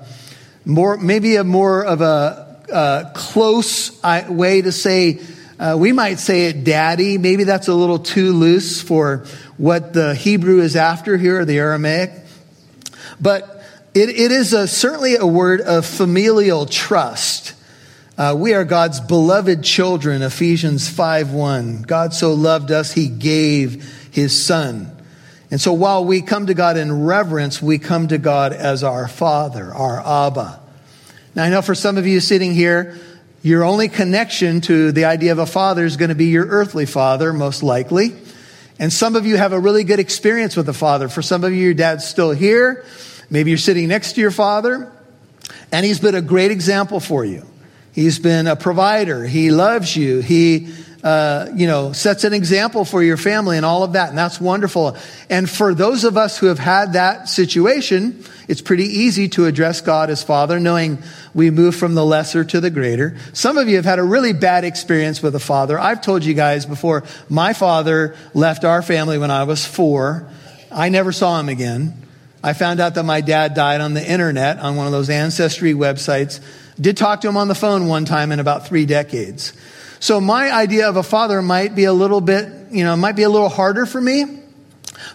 more, 0.66 0.98
maybe 0.98 1.36
a 1.36 1.44
more 1.44 1.86
of 1.86 2.02
a, 2.02 2.60
a 2.74 3.12
close 3.14 4.02
way 4.04 4.64
to 4.64 4.72
say, 4.72 5.22
uh, 5.60 5.76
we 5.78 5.92
might 5.92 6.20
say 6.20 6.48
it 6.48 6.64
daddy. 6.64 7.18
Maybe 7.18 7.44
that's 7.44 7.68
a 7.68 7.74
little 7.74 8.00
too 8.00 8.34
loose 8.34 8.82
for 8.82 9.26
what 9.58 9.94
the 9.94 10.14
Hebrew 10.14 10.62
is 10.62 10.76
after 10.76 11.18
here, 11.18 11.42
or 11.42 11.46
the 11.46 11.58
Aramaic. 11.58 12.12
But 13.20 13.64
it, 13.94 14.10
it 14.10 14.32
is 14.32 14.54
a, 14.54 14.68
certainly 14.68 15.16
a 15.16 15.26
word 15.26 15.62
of 15.62 15.86
familial 15.86 16.68
trust. 16.68 17.56
Uh, 18.18 18.36
we 18.38 18.54
are 18.54 18.64
God's 18.64 19.00
beloved 19.00 19.64
children, 19.64 20.22
Ephesians 20.22 20.88
5 20.90 21.32
1. 21.32 21.82
God 21.84 22.14
so 22.14 22.34
loved 22.34 22.72
us, 22.72 22.94
he 22.94 23.08
gave 23.08 24.10
his 24.12 24.40
son. 24.46 24.92
And 25.50 25.62
so 25.62 25.74
while 25.74 26.04
we 26.04 26.22
come 26.22 26.48
to 26.48 26.54
God 26.54 26.78
in 26.78 27.06
reverence, 27.06 27.62
we 27.62 27.80
come 27.80 28.10
to 28.10 28.18
God 28.18 28.54
as 28.54 28.84
our 28.84 29.08
Father, 29.08 29.74
our 29.74 30.00
Abba. 30.00 30.60
Now, 31.36 31.44
I 31.44 31.50
know 31.50 31.62
for 31.62 31.76
some 31.76 31.98
of 31.98 32.06
you 32.06 32.20
sitting 32.20 32.54
here, 32.54 32.98
your 33.48 33.64
only 33.64 33.88
connection 33.88 34.60
to 34.60 34.92
the 34.92 35.06
idea 35.06 35.32
of 35.32 35.40
a 35.40 35.46
father 35.46 35.86
is 35.86 35.96
going 35.96 36.10
to 36.10 36.16
be 36.16 36.26
your 36.26 36.46
earthly 36.46 36.86
father, 36.86 37.32
most 37.32 37.64
likely. 37.64 38.14
And 38.78 38.92
some 38.92 39.16
of 39.16 39.26
you 39.26 39.38
have 39.38 39.54
a 39.54 39.60
really 39.60 39.86
good 39.86 40.00
experience 40.00 40.58
with 40.58 40.68
a 40.68 40.74
father. 40.74 41.08
For 41.08 41.22
some 41.22 41.46
of 41.46 41.54
you, 41.54 41.64
your 41.64 41.74
dad's 41.74 42.06
still 42.06 42.32
here. 42.32 42.84
Maybe 43.30 43.52
you're 43.52 43.58
sitting 43.58 43.88
next 43.88 44.14
to 44.14 44.22
your 44.22 44.32
father, 44.32 44.92
and 45.72 45.86
he's 45.86 46.00
been 46.00 46.14
a 46.14 46.22
great 46.22 46.52
example 46.52 47.00
for 47.00 47.24
you. 47.24 47.46
He's 47.98 48.20
been 48.20 48.46
a 48.46 48.56
provider. 48.56 49.26
He 49.26 49.50
loves 49.50 49.98
you. 49.98 50.20
He, 50.20 50.72
uh, 51.04 51.48
you 51.56 51.66
know, 51.66 51.94
sets 51.94 52.26
an 52.26 52.32
example 52.32 52.86
for 52.86 53.02
your 53.02 53.18
family 53.18 53.58
and 53.58 53.66
all 53.66 53.82
of 53.82 53.94
that. 53.94 54.10
And 54.10 54.18
that's 54.20 54.40
wonderful. 54.40 54.96
And 55.32 55.50
for 55.50 55.74
those 55.74 56.04
of 56.04 56.16
us 56.16 56.38
who 56.38 56.46
have 56.46 56.60
had 56.60 56.94
that 56.94 57.28
situation, 57.28 58.24
it's 58.48 58.62
pretty 58.62 58.84
easy 58.84 59.30
to 59.30 59.48
address 59.48 59.82
God 59.82 60.12
as 60.12 60.22
Father, 60.22 60.60
knowing 60.60 61.00
we 61.34 61.50
move 61.50 61.76
from 61.76 61.96
the 61.96 62.06
lesser 62.06 62.44
to 62.44 62.62
the 62.62 62.70
greater. 62.70 63.18
Some 63.34 63.58
of 63.58 63.68
you 63.68 63.78
have 63.78 63.86
had 63.86 63.98
a 63.98 64.04
really 64.04 64.32
bad 64.32 64.64
experience 64.64 65.24
with 65.24 65.34
a 65.34 65.40
father. 65.40 65.80
I've 65.80 66.02
told 66.02 66.24
you 66.24 66.36
guys 66.36 66.68
before, 66.68 67.04
my 67.30 67.54
father 67.54 68.16
left 68.36 68.64
our 68.64 68.84
family 68.84 69.18
when 69.18 69.32
I 69.32 69.46
was 69.46 69.66
four. 69.66 70.30
I 70.72 70.90
never 70.90 71.12
saw 71.12 71.40
him 71.40 71.50
again. 71.50 71.96
I 72.44 72.54
found 72.54 72.80
out 72.80 72.94
that 72.94 73.06
my 73.06 73.22
dad 73.22 73.56
died 73.56 73.82
on 73.82 73.96
the 73.96 74.08
internet 74.08 74.60
on 74.60 74.76
one 74.76 74.86
of 74.86 74.92
those 74.92 75.10
ancestry 75.10 75.74
websites. 75.74 76.40
Did 76.80 76.98
talk 76.98 77.22
to 77.22 77.28
him 77.28 77.38
on 77.38 77.48
the 77.48 77.56
phone 77.56 77.88
one 77.88 78.06
time 78.06 78.32
in 78.32 78.40
about 78.40 78.68
three 78.68 78.86
decades. 78.86 79.54
So 80.00 80.22
my 80.22 80.52
idea 80.52 80.88
of 80.90 80.96
a 80.96 81.04
father 81.04 81.42
might 81.42 81.76
be 81.76 81.86
a 81.86 81.94
little 81.94 82.22
bit, 82.22 82.72
you 82.72 82.84
know, 82.84 82.96
might 82.96 83.16
be 83.16 83.24
a 83.24 83.30
little 83.30 83.50
harder 83.50 83.86
for 83.86 84.00
me. 84.00 84.26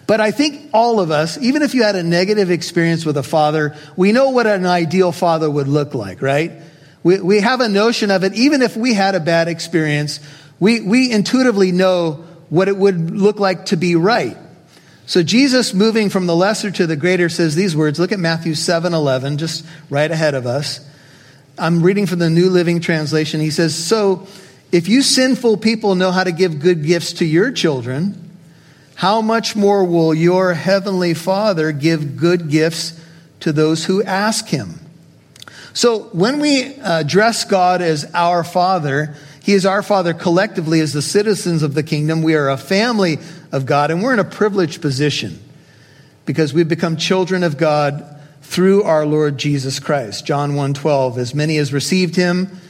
But 0.07 0.19
I 0.19 0.31
think 0.31 0.69
all 0.73 0.99
of 0.99 1.11
us, 1.11 1.37
even 1.37 1.61
if 1.61 1.73
you 1.73 1.83
had 1.83 1.95
a 1.95 2.03
negative 2.03 2.51
experience 2.51 3.05
with 3.05 3.17
a 3.17 3.23
father, 3.23 3.75
we 3.95 4.11
know 4.11 4.31
what 4.31 4.47
an 4.47 4.65
ideal 4.65 5.11
father 5.11 5.49
would 5.49 5.67
look 5.67 5.93
like, 5.93 6.21
right? 6.21 6.51
We, 7.03 7.19
we 7.19 7.41
have 7.41 7.61
a 7.61 7.69
notion 7.69 8.11
of 8.11 8.23
it. 8.23 8.33
Even 8.33 8.61
if 8.61 8.75
we 8.75 8.93
had 8.93 9.15
a 9.15 9.19
bad 9.19 9.47
experience, 9.47 10.19
we, 10.59 10.81
we 10.81 11.11
intuitively 11.11 11.71
know 11.71 12.25
what 12.49 12.67
it 12.67 12.77
would 12.77 13.11
look 13.11 13.39
like 13.39 13.67
to 13.67 13.77
be 13.77 13.95
right. 13.95 14.37
So 15.05 15.21
Jesus 15.21 15.73
moving 15.73 16.09
from 16.09 16.27
the 16.27 16.35
lesser 16.35 16.71
to 16.71 16.87
the 16.87 16.95
greater 16.95 17.27
says 17.27 17.55
these 17.55 17.75
words. 17.75 17.99
Look 17.99 18.11
at 18.11 18.19
Matthew 18.19 18.55
7 18.55 18.93
11, 18.93 19.37
just 19.37 19.65
right 19.89 20.09
ahead 20.09 20.33
of 20.33 20.45
us. 20.45 20.79
I'm 21.57 21.83
reading 21.83 22.07
from 22.07 22.17
the 22.17 22.31
New 22.31 22.49
Living 22.49 22.81
Translation. 22.81 23.39
He 23.39 23.51
says, 23.51 23.75
So 23.75 24.27
if 24.71 24.87
you 24.87 25.03
sinful 25.03 25.57
people 25.57 25.93
know 25.93 26.11
how 26.11 26.23
to 26.23 26.31
give 26.31 26.59
good 26.59 26.83
gifts 26.83 27.13
to 27.13 27.25
your 27.25 27.51
children, 27.51 28.31
how 28.95 29.21
much 29.21 29.55
more 29.55 29.83
will 29.83 30.15
your 30.15 30.55
heavenly 30.55 31.13
Father 31.13 31.71
give 31.71 32.17
good 32.17 32.49
gifts 32.49 32.99
to 33.41 33.51
those 33.51 33.85
who 33.85 34.01
ask 34.01 34.47
him? 34.47 34.79
So 35.73 36.03
when 36.05 36.39
we 36.39 36.75
uh, 36.75 37.01
address 37.01 37.45
God 37.45 37.81
as 37.81 38.09
our 38.15 38.43
Father, 38.43 39.15
He 39.43 39.53
is 39.53 39.65
our 39.65 39.83
Father 39.83 40.13
collectively 40.13 40.79
as 40.79 40.93
the 40.93 41.01
citizens 41.01 41.61
of 41.61 41.75
the 41.75 41.83
kingdom. 41.83 42.23
We 42.23 42.35
are 42.35 42.49
a 42.49 42.57
family 42.57 43.19
of 43.51 43.65
God, 43.65 43.91
and 43.91 44.01
we're 44.01 44.13
in 44.13 44.19
a 44.19 44.23
privileged 44.23 44.81
position 44.81 45.39
because 46.25 46.53
we've 46.53 46.69
become 46.69 46.97
children 46.97 47.43
of 47.43 47.57
God 47.57 48.12
through 48.53 48.83
our 48.83 49.03
Lord 49.03 49.39
Jesus 49.39 49.79
Christ. 49.79 50.27
John 50.27 50.53
1:12 50.53 51.17
As 51.17 51.33
many 51.33 51.57
as 51.57 51.73
received 51.73 52.15
him 52.15 52.61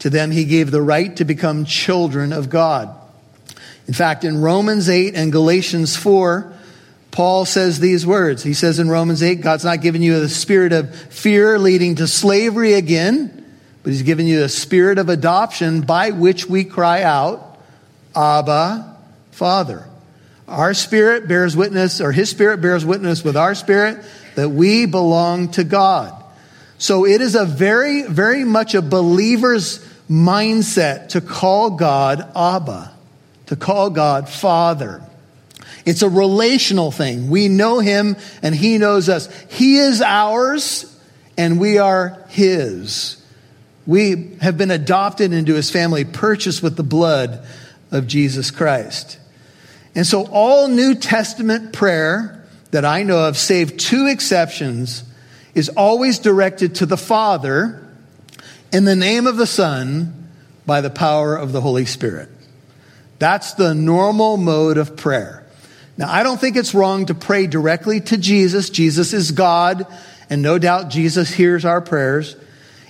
to 0.00 0.10
them 0.10 0.32
he 0.32 0.44
gave 0.44 0.72
the 0.72 0.82
right 0.82 1.14
to 1.14 1.24
become 1.24 1.64
children 1.64 2.32
of 2.32 2.50
God. 2.50 2.90
In 3.86 3.94
fact, 3.94 4.24
in 4.24 4.40
Romans 4.40 4.88
8 4.88 5.14
and 5.14 5.30
Galatians 5.30 5.94
4, 5.94 6.52
Paul 7.12 7.44
says 7.44 7.78
these 7.78 8.04
words. 8.04 8.42
He 8.42 8.52
says 8.52 8.80
in 8.80 8.90
Romans 8.90 9.22
8, 9.22 9.40
God's 9.40 9.64
not 9.64 9.80
given 9.80 10.02
you 10.02 10.18
the 10.18 10.28
spirit 10.28 10.72
of 10.72 10.92
fear 10.94 11.56
leading 11.56 11.94
to 11.96 12.08
slavery 12.08 12.74
again, 12.74 13.46
but 13.84 13.92
he's 13.92 14.02
given 14.02 14.26
you 14.26 14.40
the 14.40 14.48
spirit 14.48 14.98
of 14.98 15.08
adoption 15.08 15.82
by 15.82 16.10
which 16.10 16.46
we 16.46 16.64
cry 16.64 17.02
out, 17.04 17.58
Abba, 18.14 18.96
Father. 19.30 19.86
Our 20.48 20.74
spirit 20.74 21.28
bears 21.28 21.56
witness, 21.56 22.00
or 22.00 22.10
his 22.10 22.28
spirit 22.28 22.60
bears 22.60 22.84
witness 22.84 23.22
with 23.22 23.36
our 23.36 23.54
spirit 23.54 24.04
that 24.38 24.50
we 24.50 24.86
belong 24.86 25.48
to 25.48 25.64
God. 25.64 26.14
So 26.78 27.04
it 27.04 27.20
is 27.20 27.34
a 27.34 27.44
very, 27.44 28.02
very 28.02 28.44
much 28.44 28.76
a 28.76 28.80
believer's 28.80 29.84
mindset 30.08 31.08
to 31.08 31.20
call 31.20 31.70
God 31.70 32.20
Abba, 32.36 32.92
to 33.46 33.56
call 33.56 33.90
God 33.90 34.28
Father. 34.28 35.02
It's 35.84 36.02
a 36.02 36.08
relational 36.08 36.92
thing. 36.92 37.30
We 37.30 37.48
know 37.48 37.80
him 37.80 38.16
and 38.40 38.54
he 38.54 38.78
knows 38.78 39.08
us. 39.08 39.28
He 39.50 39.78
is 39.78 40.00
ours 40.00 40.96
and 41.36 41.58
we 41.58 41.78
are 41.78 42.24
his. 42.28 43.20
We 43.88 44.36
have 44.40 44.56
been 44.56 44.70
adopted 44.70 45.32
into 45.32 45.54
his 45.54 45.68
family, 45.68 46.04
purchased 46.04 46.62
with 46.62 46.76
the 46.76 46.84
blood 46.84 47.44
of 47.90 48.06
Jesus 48.06 48.52
Christ. 48.52 49.18
And 49.96 50.06
so 50.06 50.28
all 50.28 50.68
New 50.68 50.94
Testament 50.94 51.72
prayer 51.72 52.37
that 52.70 52.84
I 52.84 53.02
know 53.02 53.28
of, 53.28 53.36
save 53.36 53.76
two 53.76 54.06
exceptions, 54.06 55.04
is 55.54 55.68
always 55.70 56.18
directed 56.18 56.76
to 56.76 56.86
the 56.86 56.96
Father 56.96 57.84
in 58.72 58.84
the 58.84 58.96
name 58.96 59.26
of 59.26 59.36
the 59.36 59.46
Son 59.46 60.28
by 60.66 60.80
the 60.80 60.90
power 60.90 61.34
of 61.34 61.52
the 61.52 61.60
Holy 61.60 61.86
Spirit. 61.86 62.28
That's 63.18 63.54
the 63.54 63.74
normal 63.74 64.36
mode 64.36 64.76
of 64.76 64.96
prayer. 64.96 65.46
Now, 65.96 66.12
I 66.12 66.22
don't 66.22 66.40
think 66.40 66.56
it's 66.56 66.74
wrong 66.74 67.06
to 67.06 67.14
pray 67.14 67.46
directly 67.46 68.00
to 68.02 68.16
Jesus. 68.16 68.70
Jesus 68.70 69.12
is 69.12 69.32
God, 69.32 69.86
and 70.30 70.42
no 70.42 70.58
doubt 70.58 70.90
Jesus 70.90 71.30
hears 71.30 71.64
our 71.64 71.80
prayers. 71.80 72.36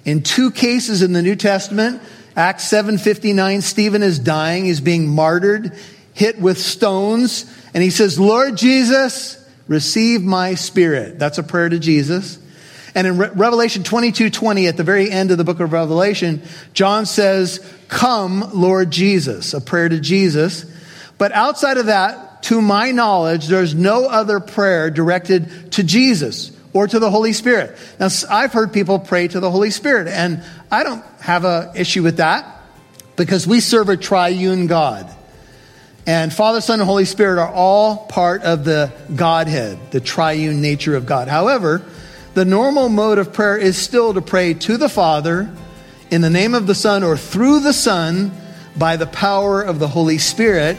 In 0.05 0.23
two 0.23 0.51
cases 0.51 1.01
in 1.01 1.13
the 1.13 1.23
New 1.23 1.37
Testament, 1.37 2.03
Acts 2.37 2.65
7:59, 2.65 3.63
Stephen 3.63 4.03
is 4.03 4.19
dying, 4.19 4.67
he's 4.67 4.81
being 4.81 5.09
martyred, 5.09 5.73
hit 6.13 6.39
with 6.41 6.59
stones, 6.59 7.47
and 7.73 7.83
he 7.83 7.91
says, 7.91 8.19
"Lord 8.19 8.57
Jesus, 8.57 9.39
receive 9.69 10.23
my 10.23 10.55
spirit. 10.55 11.19
That's 11.19 11.39
a 11.39 11.43
prayer 11.43 11.69
to 11.69 11.79
Jesus. 11.79 12.39
And 12.95 13.07
in 13.07 13.19
Re- 13.19 13.31
Revelation 13.35 13.85
22 13.85 14.31
20, 14.31 14.67
at 14.67 14.77
the 14.77 14.85
very 14.85 15.11
end 15.11 15.31
of 15.31 15.39
the 15.39 15.45
book 15.45 15.61
of 15.61 15.73
Revelation, 15.73 16.43
John 16.73 17.07
says, 17.07 17.65
Come, 17.89 18.51
Lord 18.55 18.91
Jesus, 18.91 19.55
a 19.55 19.61
prayer 19.61 19.89
to 19.89 20.01
Jesus. 20.01 20.65
But 21.19 21.33
outside 21.33 21.77
of 21.77 21.87
that, 21.87 22.43
to 22.45 22.63
my 22.63 22.93
knowledge, 22.93 23.47
there's 23.47 23.75
no 23.75 24.07
other 24.07 24.41
prayer 24.41 24.91
directed 24.91 25.73
to 25.73 25.83
Jesus 25.83 26.53
or 26.73 26.87
to 26.87 26.99
the 26.99 27.11
Holy 27.11 27.33
Spirit. 27.33 27.77
Now, 27.99 28.09
I've 28.31 28.53
heard 28.53 28.73
people 28.73 28.99
pray 28.99 29.29
to 29.29 29.41
the 29.41 29.51
Holy 29.51 29.71
Spirit, 29.71 30.09
and 30.09 30.43
I 30.71 30.85
don't 30.85 31.05
have 31.21 31.45
an 31.45 31.77
issue 31.77 32.03
with 32.03 32.19
that 32.19 32.63
because 33.17 33.47
we 33.47 33.61
serve 33.61 33.89
a 33.89 33.97
triune 33.97 34.67
God. 34.67 35.13
And 36.09 36.33
Father, 36.33 36.63
Son, 36.63 36.81
and 36.81 36.89
Holy 36.89 37.05
Spirit 37.05 37.39
are 37.39 37.53
all 37.53 38.07
part 38.07 38.43
of 38.43 38.65
the 38.65 38.91
Godhead, 39.15 39.91
the 39.91 40.01
triune 40.01 40.63
nature 40.63 40.97
of 40.97 41.05
God. 41.05 41.29
However, 41.29 41.83
the 42.33 42.47
normal 42.47 42.89
mode 42.89 43.19
of 43.19 43.35
prayer 43.35 43.59
is 43.59 43.77
still 43.77 44.15
to 44.15 44.23
pray 44.23 44.55
to 44.55 44.79
the 44.79 44.89
Father 44.89 45.55
in 46.11 46.23
the 46.23 46.31
name 46.31 46.55
of 46.55 46.67
the 46.67 46.75
Son 46.75 47.05
or 47.05 47.19
through 47.19 47.61
the 47.61 47.75
Son 47.75 48.33
by 48.75 48.97
the 48.97 49.07
power 49.07 49.61
of 49.61 49.81
the 49.81 49.89
Holy 49.89 50.17
Spirit. 50.17 50.79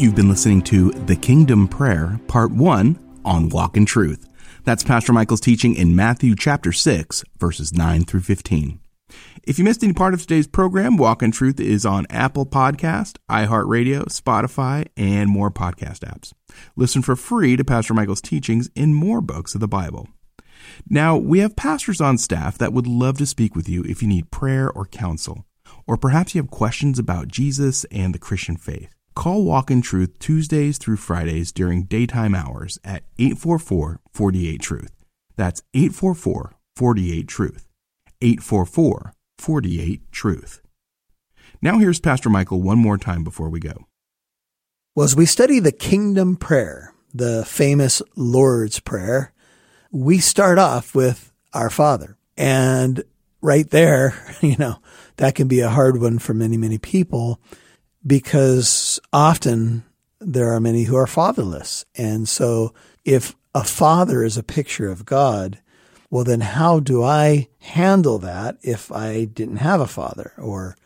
You've 0.00 0.16
been 0.16 0.28
listening 0.28 0.62
to 0.62 0.90
The 0.90 1.14
Kingdom 1.14 1.68
Prayer, 1.68 2.18
Part 2.26 2.50
1 2.50 3.20
on 3.24 3.50
Walk 3.50 3.76
in 3.76 3.86
Truth. 3.86 4.28
That's 4.64 4.82
Pastor 4.82 5.12
Michael's 5.12 5.40
teaching 5.40 5.76
in 5.76 5.94
Matthew 5.94 6.34
chapter 6.34 6.72
6, 6.72 7.22
verses 7.38 7.72
9 7.72 8.02
through 8.02 8.22
15. 8.22 8.80
If 9.46 9.58
you 9.58 9.64
missed 9.64 9.84
any 9.84 9.92
part 9.92 10.14
of 10.14 10.20
today's 10.20 10.46
program, 10.46 10.96
Walk 10.96 11.22
in 11.22 11.30
Truth 11.30 11.60
is 11.60 11.84
on 11.84 12.06
Apple 12.08 12.46
Podcast, 12.46 13.18
iHeartRadio, 13.30 14.04
Spotify, 14.04 14.86
and 14.96 15.28
more 15.28 15.50
podcast 15.50 16.00
apps. 16.00 16.32
Listen 16.76 17.02
for 17.02 17.14
free 17.14 17.56
to 17.56 17.64
Pastor 17.64 17.92
Michael's 17.92 18.22
teachings 18.22 18.70
in 18.74 18.94
more 18.94 19.20
books 19.20 19.54
of 19.54 19.60
the 19.60 19.68
Bible. 19.68 20.08
Now, 20.88 21.16
we 21.16 21.40
have 21.40 21.56
pastors 21.56 22.00
on 22.00 22.16
staff 22.16 22.56
that 22.58 22.72
would 22.72 22.86
love 22.86 23.18
to 23.18 23.26
speak 23.26 23.54
with 23.54 23.68
you 23.68 23.82
if 23.84 24.02
you 24.02 24.08
need 24.08 24.30
prayer 24.30 24.70
or 24.70 24.86
counsel, 24.86 25.44
or 25.86 25.96
perhaps 25.96 26.34
you 26.34 26.40
have 26.40 26.50
questions 26.50 26.98
about 26.98 27.28
Jesus 27.28 27.84
and 27.86 28.14
the 28.14 28.18
Christian 28.18 28.56
faith. 28.56 28.94
Call 29.14 29.44
Walk 29.44 29.70
in 29.70 29.82
Truth 29.82 30.18
Tuesdays 30.18 30.78
through 30.78 30.96
Fridays 30.96 31.52
during 31.52 31.84
daytime 31.84 32.34
hours 32.34 32.78
at 32.82 33.04
844 33.18 34.00
48 34.12 34.60
Truth. 34.60 34.92
That's 35.36 35.62
844 35.74 36.54
48 36.76 37.28
Truth. 37.28 37.66
844 38.20 39.14
48 39.38 40.12
Truth. 40.12 40.60
Now 41.60 41.78
here's 41.78 42.00
Pastor 42.00 42.28
Michael 42.28 42.62
one 42.62 42.78
more 42.78 42.98
time 42.98 43.24
before 43.24 43.48
we 43.48 43.60
go. 43.60 43.86
Well, 44.94 45.04
as 45.04 45.16
we 45.16 45.26
study 45.26 45.58
the 45.58 45.72
Kingdom 45.72 46.36
Prayer, 46.36 46.92
the 47.12 47.44
famous 47.44 48.02
Lord's 48.16 48.80
Prayer, 48.80 49.32
we 49.90 50.18
start 50.18 50.58
off 50.58 50.94
with 50.94 51.32
Our 51.52 51.70
Father. 51.70 52.16
And 52.36 53.02
right 53.40 53.68
there, 53.70 54.14
you 54.40 54.56
know, 54.56 54.76
that 55.16 55.34
can 55.34 55.48
be 55.48 55.60
a 55.60 55.68
hard 55.68 56.00
one 56.00 56.18
for 56.18 56.34
many, 56.34 56.56
many 56.56 56.78
people 56.78 57.40
because 58.06 59.00
often 59.12 59.84
there 60.20 60.52
are 60.52 60.60
many 60.60 60.84
who 60.84 60.96
are 60.96 61.06
fatherless. 61.06 61.84
And 61.96 62.28
so 62.28 62.74
if 63.04 63.34
a 63.54 63.64
father 63.64 64.22
is 64.22 64.36
a 64.36 64.42
picture 64.42 64.90
of 64.90 65.04
God, 65.04 65.60
well, 66.10 66.24
then 66.24 66.40
how 66.40 66.80
do 66.80 67.02
I 67.02 67.48
handle 67.60 68.18
that 68.18 68.58
if 68.62 68.92
I 68.92 69.24
didn't 69.24 69.56
have 69.56 69.80
a 69.80 69.86
father 69.86 70.32
or 70.38 70.76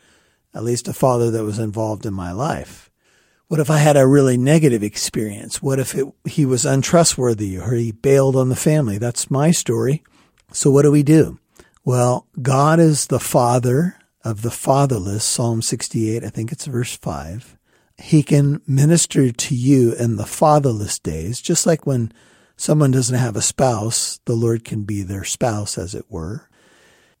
at 0.53 0.63
least 0.63 0.87
a 0.87 0.93
father 0.93 1.29
that 1.31 1.43
was 1.43 1.59
involved 1.59 2.05
in 2.05 2.13
my 2.13 2.31
life? 2.31 2.89
What 3.47 3.59
if 3.59 3.69
I 3.69 3.77
had 3.77 3.97
a 3.97 4.07
really 4.07 4.37
negative 4.37 4.83
experience? 4.83 5.61
What 5.61 5.79
if 5.79 5.95
it, 5.95 6.05
he 6.25 6.45
was 6.45 6.65
untrustworthy 6.65 7.57
or 7.57 7.73
he 7.73 7.91
bailed 7.91 8.35
on 8.35 8.49
the 8.49 8.55
family? 8.55 8.97
That's 8.97 9.31
my 9.31 9.51
story. 9.51 10.03
So 10.51 10.69
what 10.69 10.83
do 10.83 10.91
we 10.91 11.03
do? 11.03 11.39
Well, 11.83 12.27
God 12.41 12.79
is 12.79 13.07
the 13.07 13.19
father 13.19 13.95
of 14.23 14.41
the 14.41 14.51
fatherless, 14.51 15.23
Psalm 15.23 15.61
68, 15.61 16.23
I 16.23 16.29
think 16.29 16.51
it's 16.51 16.65
verse 16.65 16.95
5. 16.95 17.57
He 17.97 18.21
can 18.21 18.61
minister 18.67 19.31
to 19.31 19.55
you 19.55 19.93
in 19.93 20.17
the 20.17 20.25
fatherless 20.25 20.99
days, 20.99 21.41
just 21.41 21.65
like 21.65 21.85
when 21.85 22.11
someone 22.59 22.91
doesn't 22.91 23.17
have 23.17 23.37
a 23.37 23.41
spouse, 23.41 24.19
the 24.25 24.35
Lord 24.35 24.65
can 24.65 24.83
be 24.83 25.01
their 25.01 25.23
spouse, 25.23 25.77
as 25.77 25.95
it 25.95 26.05
were. 26.09 26.49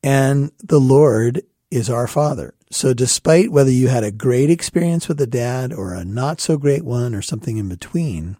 And 0.03 0.51
the 0.61 0.79
Lord 0.79 1.43
is 1.71 1.89
our 1.89 2.07
Father. 2.07 2.53
So 2.71 2.93
despite 2.93 3.49
whether 3.49 3.71
you 3.71 3.87
had 3.87 4.03
a 4.03 4.11
great 4.11 4.49
experience 4.49 5.07
with 5.07 5.19
a 5.21 5.25
dad 5.25 5.71
or 5.71 5.93
a 5.93 6.03
not 6.03 6.41
so 6.41 6.57
great 6.57 6.83
one 6.83 7.15
or 7.15 7.21
something 7.21 7.55
in 7.55 7.69
between, 7.69 8.35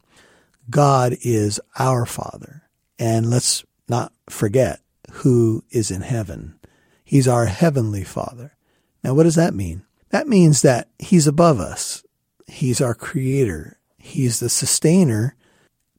God 0.70 1.16
is 1.22 1.62
our 1.80 2.06
Father. 2.06 2.64
And 3.00 3.30
let's 3.30 3.64
not 3.88 4.12
forget 4.30 4.82
who 5.12 5.64
is 5.72 5.92
in 5.92 6.02
heaven. 6.02 6.60
He's 7.06 7.30
our 7.30 7.46
heavenly 7.46 8.04
Father. 8.04 8.58
Now, 9.06 9.14
what 9.14 9.24
does 9.24 9.36
that 9.36 9.54
mean? 9.54 9.84
That 10.10 10.28
means 10.28 10.64
that 10.64 10.90
He's 11.00 11.28
above 11.28 11.62
us. 11.62 12.04
He's 12.46 12.82
our 12.82 12.94
creator. 12.94 13.80
He's 13.98 14.42
the 14.42 14.50
sustainer. 14.50 15.38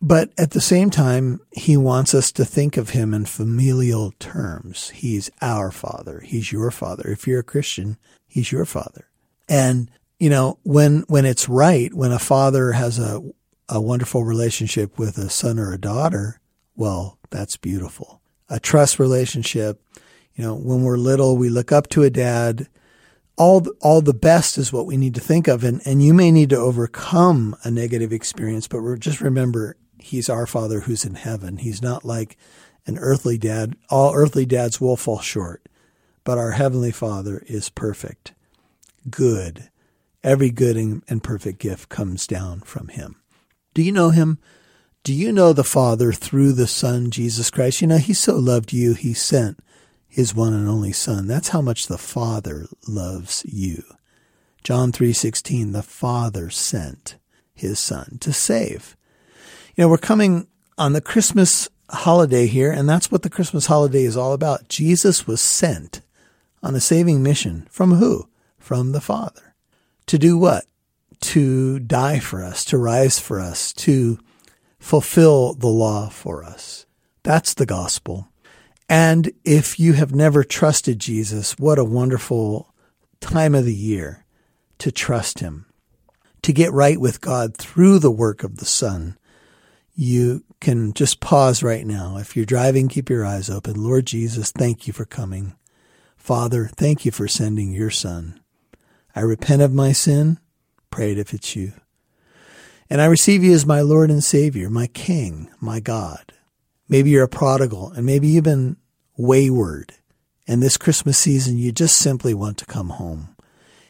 But 0.02 0.30
at 0.38 0.52
the 0.52 0.60
same 0.60 0.88
time, 0.88 1.40
He 1.52 1.76
wants 1.76 2.14
us 2.14 2.32
to 2.32 2.44
think 2.44 2.76
of 2.76 2.90
Him 2.90 3.12
in 3.12 3.26
familial 3.26 4.12
terms. 4.18 4.90
He's 4.90 5.30
our 5.42 5.70
Father. 5.70 6.20
He's 6.20 6.52
your 6.52 6.70
Father. 6.70 7.08
If 7.08 7.26
you're 7.26 7.40
a 7.40 7.44
Christian, 7.44 7.98
He's 8.26 8.50
your 8.50 8.64
Father. 8.64 9.08
And, 9.48 9.90
you 10.18 10.30
know, 10.30 10.58
when, 10.62 11.04
when 11.08 11.26
it's 11.26 11.48
right, 11.48 11.92
when 11.92 12.12
a 12.12 12.18
father 12.18 12.72
has 12.72 12.98
a, 12.98 13.20
a 13.68 13.80
wonderful 13.80 14.24
relationship 14.24 14.98
with 14.98 15.18
a 15.18 15.28
son 15.28 15.58
or 15.58 15.72
a 15.72 15.80
daughter, 15.80 16.40
well, 16.76 17.18
that's 17.30 17.56
beautiful. 17.56 18.22
A 18.48 18.60
trust 18.60 18.98
relationship, 18.98 19.82
you 20.34 20.44
know, 20.44 20.54
when 20.54 20.82
we're 20.82 20.96
little, 20.96 21.36
we 21.36 21.48
look 21.48 21.72
up 21.72 21.88
to 21.88 22.04
a 22.04 22.10
dad. 22.10 22.68
All, 23.36 23.66
all 23.80 24.00
the 24.00 24.14
best 24.14 24.56
is 24.56 24.72
what 24.72 24.86
we 24.86 24.96
need 24.96 25.14
to 25.16 25.20
think 25.20 25.48
of. 25.48 25.64
And, 25.64 25.82
and 25.84 26.02
you 26.02 26.14
may 26.14 26.30
need 26.30 26.50
to 26.50 26.56
overcome 26.56 27.56
a 27.64 27.70
negative 27.70 28.12
experience, 28.12 28.68
but 28.68 29.00
just 29.00 29.20
remember, 29.20 29.76
he's 30.00 30.28
our 30.28 30.46
father 30.46 30.80
who's 30.80 31.04
in 31.04 31.14
heaven. 31.14 31.58
He's 31.58 31.82
not 31.82 32.04
like 32.04 32.36
an 32.86 32.98
earthly 32.98 33.38
dad. 33.38 33.76
All 33.88 34.14
earthly 34.14 34.46
dads 34.46 34.80
will 34.80 34.96
fall 34.96 35.20
short, 35.20 35.66
but 36.24 36.38
our 36.38 36.52
heavenly 36.52 36.92
father 36.92 37.42
is 37.46 37.68
perfect, 37.68 38.34
good. 39.08 39.68
Every 40.22 40.50
good 40.50 40.76
and 40.76 41.22
perfect 41.22 41.58
gift 41.58 41.88
comes 41.88 42.26
down 42.26 42.60
from 42.60 42.88
him. 42.88 43.16
Do 43.72 43.82
you 43.82 43.92
know 43.92 44.10
him? 44.10 44.38
Do 45.02 45.14
you 45.14 45.32
know 45.32 45.54
the 45.54 45.64
Father 45.64 46.12
through 46.12 46.52
the 46.52 46.66
Son, 46.66 47.10
Jesus 47.10 47.48
Christ? 47.48 47.80
You 47.80 47.86
know, 47.86 47.96
he 47.96 48.12
so 48.12 48.36
loved 48.36 48.74
you, 48.74 48.92
he 48.92 49.14
sent 49.14 49.58
his 50.10 50.34
one 50.34 50.52
and 50.52 50.68
only 50.68 50.92
son. 50.92 51.26
That's 51.26 51.48
how 51.48 51.62
much 51.62 51.86
the 51.86 51.96
Father 51.96 52.66
loves 52.86 53.44
you. 53.46 53.84
John 54.64 54.92
3:16 54.92 55.72
the 55.72 55.84
Father 55.84 56.50
sent 56.50 57.16
his 57.54 57.78
son 57.78 58.18
to 58.20 58.32
save. 58.32 58.96
You 59.76 59.84
know, 59.84 59.88
we're 59.88 59.98
coming 59.98 60.48
on 60.76 60.92
the 60.92 61.00
Christmas 61.00 61.68
holiday 61.90 62.46
here 62.46 62.70
and 62.72 62.88
that's 62.88 63.10
what 63.10 63.22
the 63.22 63.30
Christmas 63.30 63.66
holiday 63.66 64.04
is 64.04 64.16
all 64.16 64.32
about. 64.32 64.68
Jesus 64.68 65.26
was 65.26 65.40
sent 65.40 66.00
on 66.62 66.74
a 66.74 66.80
saving 66.80 67.22
mission 67.22 67.66
from 67.70 67.94
who? 67.94 68.28
From 68.58 68.92
the 68.92 69.00
Father. 69.00 69.54
To 70.06 70.18
do 70.18 70.36
what? 70.36 70.64
To 71.20 71.78
die 71.78 72.18
for 72.18 72.42
us, 72.42 72.64
to 72.66 72.78
rise 72.78 73.18
for 73.18 73.38
us, 73.40 73.72
to 73.74 74.18
fulfill 74.78 75.54
the 75.54 75.68
law 75.68 76.08
for 76.08 76.42
us. 76.42 76.86
That's 77.22 77.54
the 77.54 77.66
gospel. 77.66 78.28
And 78.88 79.30
if 79.44 79.78
you 79.78 79.92
have 79.92 80.14
never 80.14 80.42
trusted 80.42 80.98
Jesus, 80.98 81.56
what 81.58 81.78
a 81.78 81.84
wonderful 81.84 82.74
time 83.20 83.54
of 83.54 83.64
the 83.64 83.74
year 83.74 84.24
to 84.78 84.90
trust 84.90 85.38
him, 85.38 85.66
to 86.42 86.52
get 86.52 86.72
right 86.72 86.98
with 86.98 87.20
God 87.20 87.56
through 87.56 88.00
the 88.00 88.10
work 88.10 88.42
of 88.42 88.56
the 88.56 88.64
Son. 88.64 89.16
You 90.00 90.44
can 90.62 90.94
just 90.94 91.20
pause 91.20 91.62
right 91.62 91.86
now. 91.86 92.16
If 92.16 92.34
you're 92.34 92.46
driving, 92.46 92.88
keep 92.88 93.10
your 93.10 93.26
eyes 93.26 93.50
open. 93.50 93.84
Lord 93.84 94.06
Jesus, 94.06 94.50
thank 94.50 94.86
you 94.86 94.94
for 94.94 95.04
coming. 95.04 95.56
Father, 96.16 96.70
thank 96.74 97.04
you 97.04 97.12
for 97.12 97.28
sending 97.28 97.70
your 97.70 97.90
Son. 97.90 98.40
I 99.14 99.20
repent 99.20 99.60
of 99.60 99.74
my 99.74 99.92
sin. 99.92 100.38
Pray 100.88 101.12
it 101.12 101.18
if 101.18 101.34
it's 101.34 101.54
you. 101.54 101.74
And 102.88 103.02
I 103.02 103.04
receive 103.04 103.44
you 103.44 103.52
as 103.52 103.66
my 103.66 103.82
Lord 103.82 104.08
and 104.08 104.24
Savior, 104.24 104.70
my 104.70 104.86
King, 104.86 105.50
my 105.60 105.80
God. 105.80 106.32
Maybe 106.88 107.10
you're 107.10 107.24
a 107.24 107.28
prodigal 107.28 107.90
and 107.90 108.06
maybe 108.06 108.26
you've 108.26 108.44
been 108.44 108.78
wayward. 109.18 109.92
And 110.48 110.62
this 110.62 110.78
Christmas 110.78 111.18
season, 111.18 111.58
you 111.58 111.72
just 111.72 111.96
simply 111.96 112.32
want 112.32 112.56
to 112.56 112.64
come 112.64 112.88
home. 112.88 113.36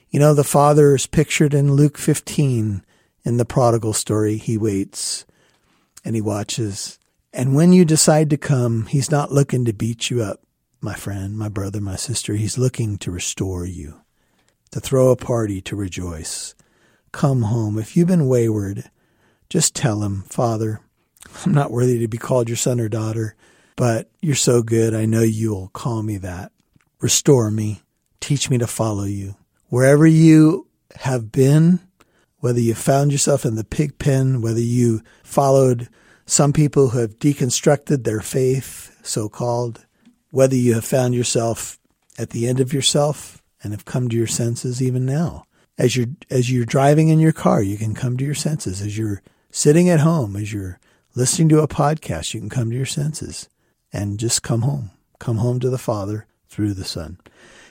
You 0.08 0.18
know, 0.18 0.34
the 0.34 0.42
father 0.42 0.96
is 0.96 1.06
pictured 1.06 1.54
in 1.54 1.74
Luke 1.74 1.96
15 1.96 2.84
in 3.22 3.36
the 3.36 3.44
prodigal 3.44 3.92
story. 3.92 4.38
He 4.38 4.58
waits 4.58 5.24
and 6.04 6.14
he 6.14 6.20
watches. 6.20 6.98
And 7.32 7.54
when 7.54 7.72
you 7.72 7.84
decide 7.84 8.30
to 8.30 8.36
come, 8.36 8.86
he's 8.86 9.10
not 9.10 9.32
looking 9.32 9.64
to 9.64 9.72
beat 9.72 10.10
you 10.10 10.22
up, 10.22 10.40
my 10.80 10.94
friend, 10.94 11.36
my 11.36 11.48
brother, 11.48 11.80
my 11.80 11.96
sister. 11.96 12.34
He's 12.34 12.58
looking 12.58 12.98
to 12.98 13.10
restore 13.10 13.64
you, 13.64 14.00
to 14.72 14.80
throw 14.80 15.10
a 15.10 15.16
party, 15.16 15.60
to 15.62 15.76
rejoice. 15.76 16.54
Come 17.12 17.42
home. 17.42 17.78
If 17.78 17.96
you've 17.96 18.08
been 18.08 18.28
wayward, 18.28 18.90
just 19.48 19.74
tell 19.74 20.02
him, 20.02 20.22
Father, 20.28 20.80
I'm 21.44 21.52
not 21.52 21.70
worthy 21.70 21.98
to 22.00 22.08
be 22.08 22.18
called 22.18 22.48
your 22.48 22.56
son 22.56 22.80
or 22.80 22.88
daughter, 22.88 23.36
but 23.76 24.10
you're 24.20 24.34
so 24.34 24.62
good. 24.62 24.94
I 24.94 25.06
know 25.06 25.22
you'll 25.22 25.68
call 25.68 26.02
me 26.02 26.18
that. 26.18 26.52
Restore 27.00 27.50
me. 27.50 27.82
Teach 28.20 28.50
me 28.50 28.58
to 28.58 28.66
follow 28.66 29.04
you. 29.04 29.36
Wherever 29.68 30.06
you 30.06 30.66
have 30.96 31.32
been, 31.32 31.80
whether 32.40 32.60
you 32.60 32.74
found 32.74 33.12
yourself 33.12 33.44
in 33.44 33.54
the 33.54 33.64
pig 33.64 33.98
pen, 33.98 34.42
whether 34.42 34.60
you 34.60 35.02
followed 35.22 35.88
some 36.26 36.52
people 36.52 36.90
who 36.90 36.98
have 36.98 37.18
deconstructed 37.18 38.04
their 38.04 38.20
faith, 38.20 38.96
so 39.02 39.28
called, 39.28 39.86
whether 40.30 40.56
you 40.56 40.74
have 40.74 40.84
found 40.84 41.14
yourself 41.14 41.78
at 42.18 42.30
the 42.30 42.46
end 42.46 42.60
of 42.60 42.72
yourself 42.72 43.42
and 43.62 43.72
have 43.72 43.84
come 43.84 44.08
to 44.08 44.16
your 44.16 44.26
senses 44.26 44.82
even 44.82 45.04
now. 45.04 45.44
As 45.78 45.96
you're, 45.96 46.08
as 46.28 46.50
you're 46.50 46.66
driving 46.66 47.08
in 47.08 47.20
your 47.20 47.32
car, 47.32 47.62
you 47.62 47.76
can 47.76 47.94
come 47.94 48.16
to 48.16 48.24
your 48.24 48.34
senses. 48.34 48.80
As 48.82 48.98
you're 48.98 49.22
sitting 49.50 49.88
at 49.88 50.00
home, 50.00 50.36
as 50.36 50.52
you're 50.52 50.78
listening 51.14 51.48
to 51.50 51.60
a 51.60 51.68
podcast, 51.68 52.34
you 52.34 52.40
can 52.40 52.50
come 52.50 52.70
to 52.70 52.76
your 52.76 52.86
senses 52.86 53.48
and 53.92 54.18
just 54.18 54.42
come 54.42 54.62
home. 54.62 54.90
Come 55.18 55.38
home 55.38 55.58
to 55.60 55.70
the 55.70 55.78
Father 55.78 56.26
through 56.48 56.74
the 56.74 56.84
Son. 56.84 57.18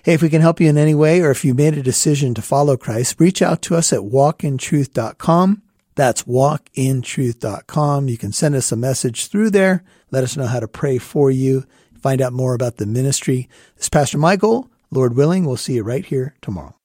Hey, 0.03 0.13
if 0.13 0.21
we 0.21 0.29
can 0.29 0.41
help 0.41 0.61
you 0.61 0.69
in 0.69 0.77
any 0.77 0.95
way, 0.95 1.21
or 1.21 1.31
if 1.31 1.43
you 1.43 1.53
made 1.53 1.77
a 1.77 1.83
decision 1.83 2.33
to 2.33 2.41
follow 2.41 2.77
Christ, 2.77 3.19
reach 3.19 3.41
out 3.41 3.61
to 3.63 3.75
us 3.75 3.91
at 3.91 3.99
walkintruth.com. 3.99 5.61
That's 5.95 6.23
walkintruth.com. 6.23 8.07
You 8.07 8.17
can 8.17 8.31
send 8.31 8.55
us 8.55 8.71
a 8.71 8.77
message 8.77 9.27
through 9.27 9.49
there. 9.49 9.83
Let 10.11 10.23
us 10.23 10.37
know 10.37 10.47
how 10.47 10.61
to 10.61 10.67
pray 10.67 10.97
for 10.97 11.29
you. 11.29 11.65
Find 12.01 12.21
out 12.21 12.31
more 12.31 12.53
about 12.53 12.77
the 12.77 12.85
ministry. 12.85 13.49
This 13.75 13.85
is 13.85 13.89
Pastor 13.89 14.17
Michael. 14.17 14.69
Lord 14.91 15.15
willing, 15.15 15.45
we'll 15.45 15.57
see 15.57 15.73
you 15.73 15.83
right 15.83 16.05
here 16.05 16.35
tomorrow. 16.41 16.75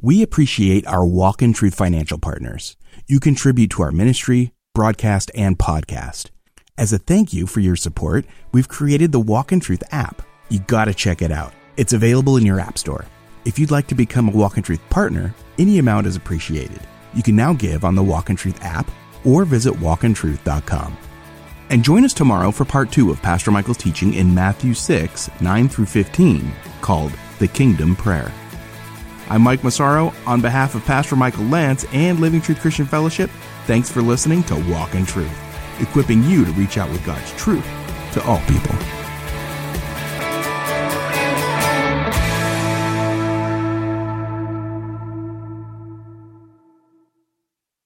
We 0.00 0.22
appreciate 0.22 0.86
our 0.86 1.04
Walk 1.04 1.42
in 1.42 1.52
Truth 1.52 1.74
financial 1.74 2.18
partners. 2.18 2.76
You 3.06 3.20
contribute 3.20 3.70
to 3.72 3.82
our 3.82 3.92
ministry, 3.92 4.52
broadcast, 4.74 5.30
and 5.34 5.58
podcast. 5.58 6.30
As 6.76 6.92
a 6.92 6.98
thank 6.98 7.32
you 7.32 7.46
for 7.46 7.60
your 7.60 7.76
support, 7.76 8.24
we've 8.52 8.68
created 8.68 9.12
the 9.12 9.20
Walk 9.20 9.52
in 9.52 9.60
Truth 9.60 9.82
app. 9.92 10.22
You 10.48 10.60
gotta 10.60 10.94
check 10.94 11.22
it 11.22 11.30
out. 11.30 11.52
It's 11.76 11.92
available 11.92 12.36
in 12.36 12.46
your 12.46 12.60
app 12.60 12.78
store. 12.78 13.04
If 13.44 13.58
you'd 13.58 13.72
like 13.72 13.88
to 13.88 13.96
become 13.96 14.28
a 14.28 14.32
Walk 14.32 14.56
in 14.56 14.62
Truth 14.62 14.88
partner, 14.90 15.34
any 15.58 15.78
amount 15.78 16.06
is 16.06 16.14
appreciated. 16.14 16.80
You 17.14 17.22
can 17.22 17.34
now 17.34 17.52
give 17.52 17.84
on 17.84 17.96
the 17.96 18.02
Walk 18.02 18.30
in 18.30 18.36
Truth 18.36 18.62
app 18.62 18.88
or 19.24 19.44
visit 19.44 19.74
walkintruth.com. 19.74 20.96
And 21.70 21.82
join 21.82 22.04
us 22.04 22.14
tomorrow 22.14 22.52
for 22.52 22.64
part 22.64 22.92
two 22.92 23.10
of 23.10 23.20
Pastor 23.22 23.50
Michael's 23.50 23.78
teaching 23.78 24.14
in 24.14 24.32
Matthew 24.32 24.72
6, 24.74 25.30
9 25.40 25.68
through 25.68 25.86
15, 25.86 26.52
called 26.80 27.12
The 27.40 27.48
Kingdom 27.48 27.96
Prayer. 27.96 28.30
I'm 29.28 29.42
Mike 29.42 29.64
Massaro. 29.64 30.12
On 30.26 30.40
behalf 30.40 30.74
of 30.74 30.84
Pastor 30.84 31.16
Michael 31.16 31.44
Lantz 31.44 31.92
and 31.92 32.20
Living 32.20 32.40
Truth 32.40 32.60
Christian 32.60 32.86
Fellowship, 32.86 33.30
thanks 33.66 33.90
for 33.90 34.02
listening 34.02 34.44
to 34.44 34.54
Walk 34.70 34.94
in 34.94 35.06
Truth, 35.06 35.80
equipping 35.80 36.22
you 36.24 36.44
to 36.44 36.52
reach 36.52 36.78
out 36.78 36.90
with 36.90 37.04
God's 37.04 37.32
truth 37.32 37.66
to 38.12 38.22
all 38.24 38.40
people. 38.42 39.03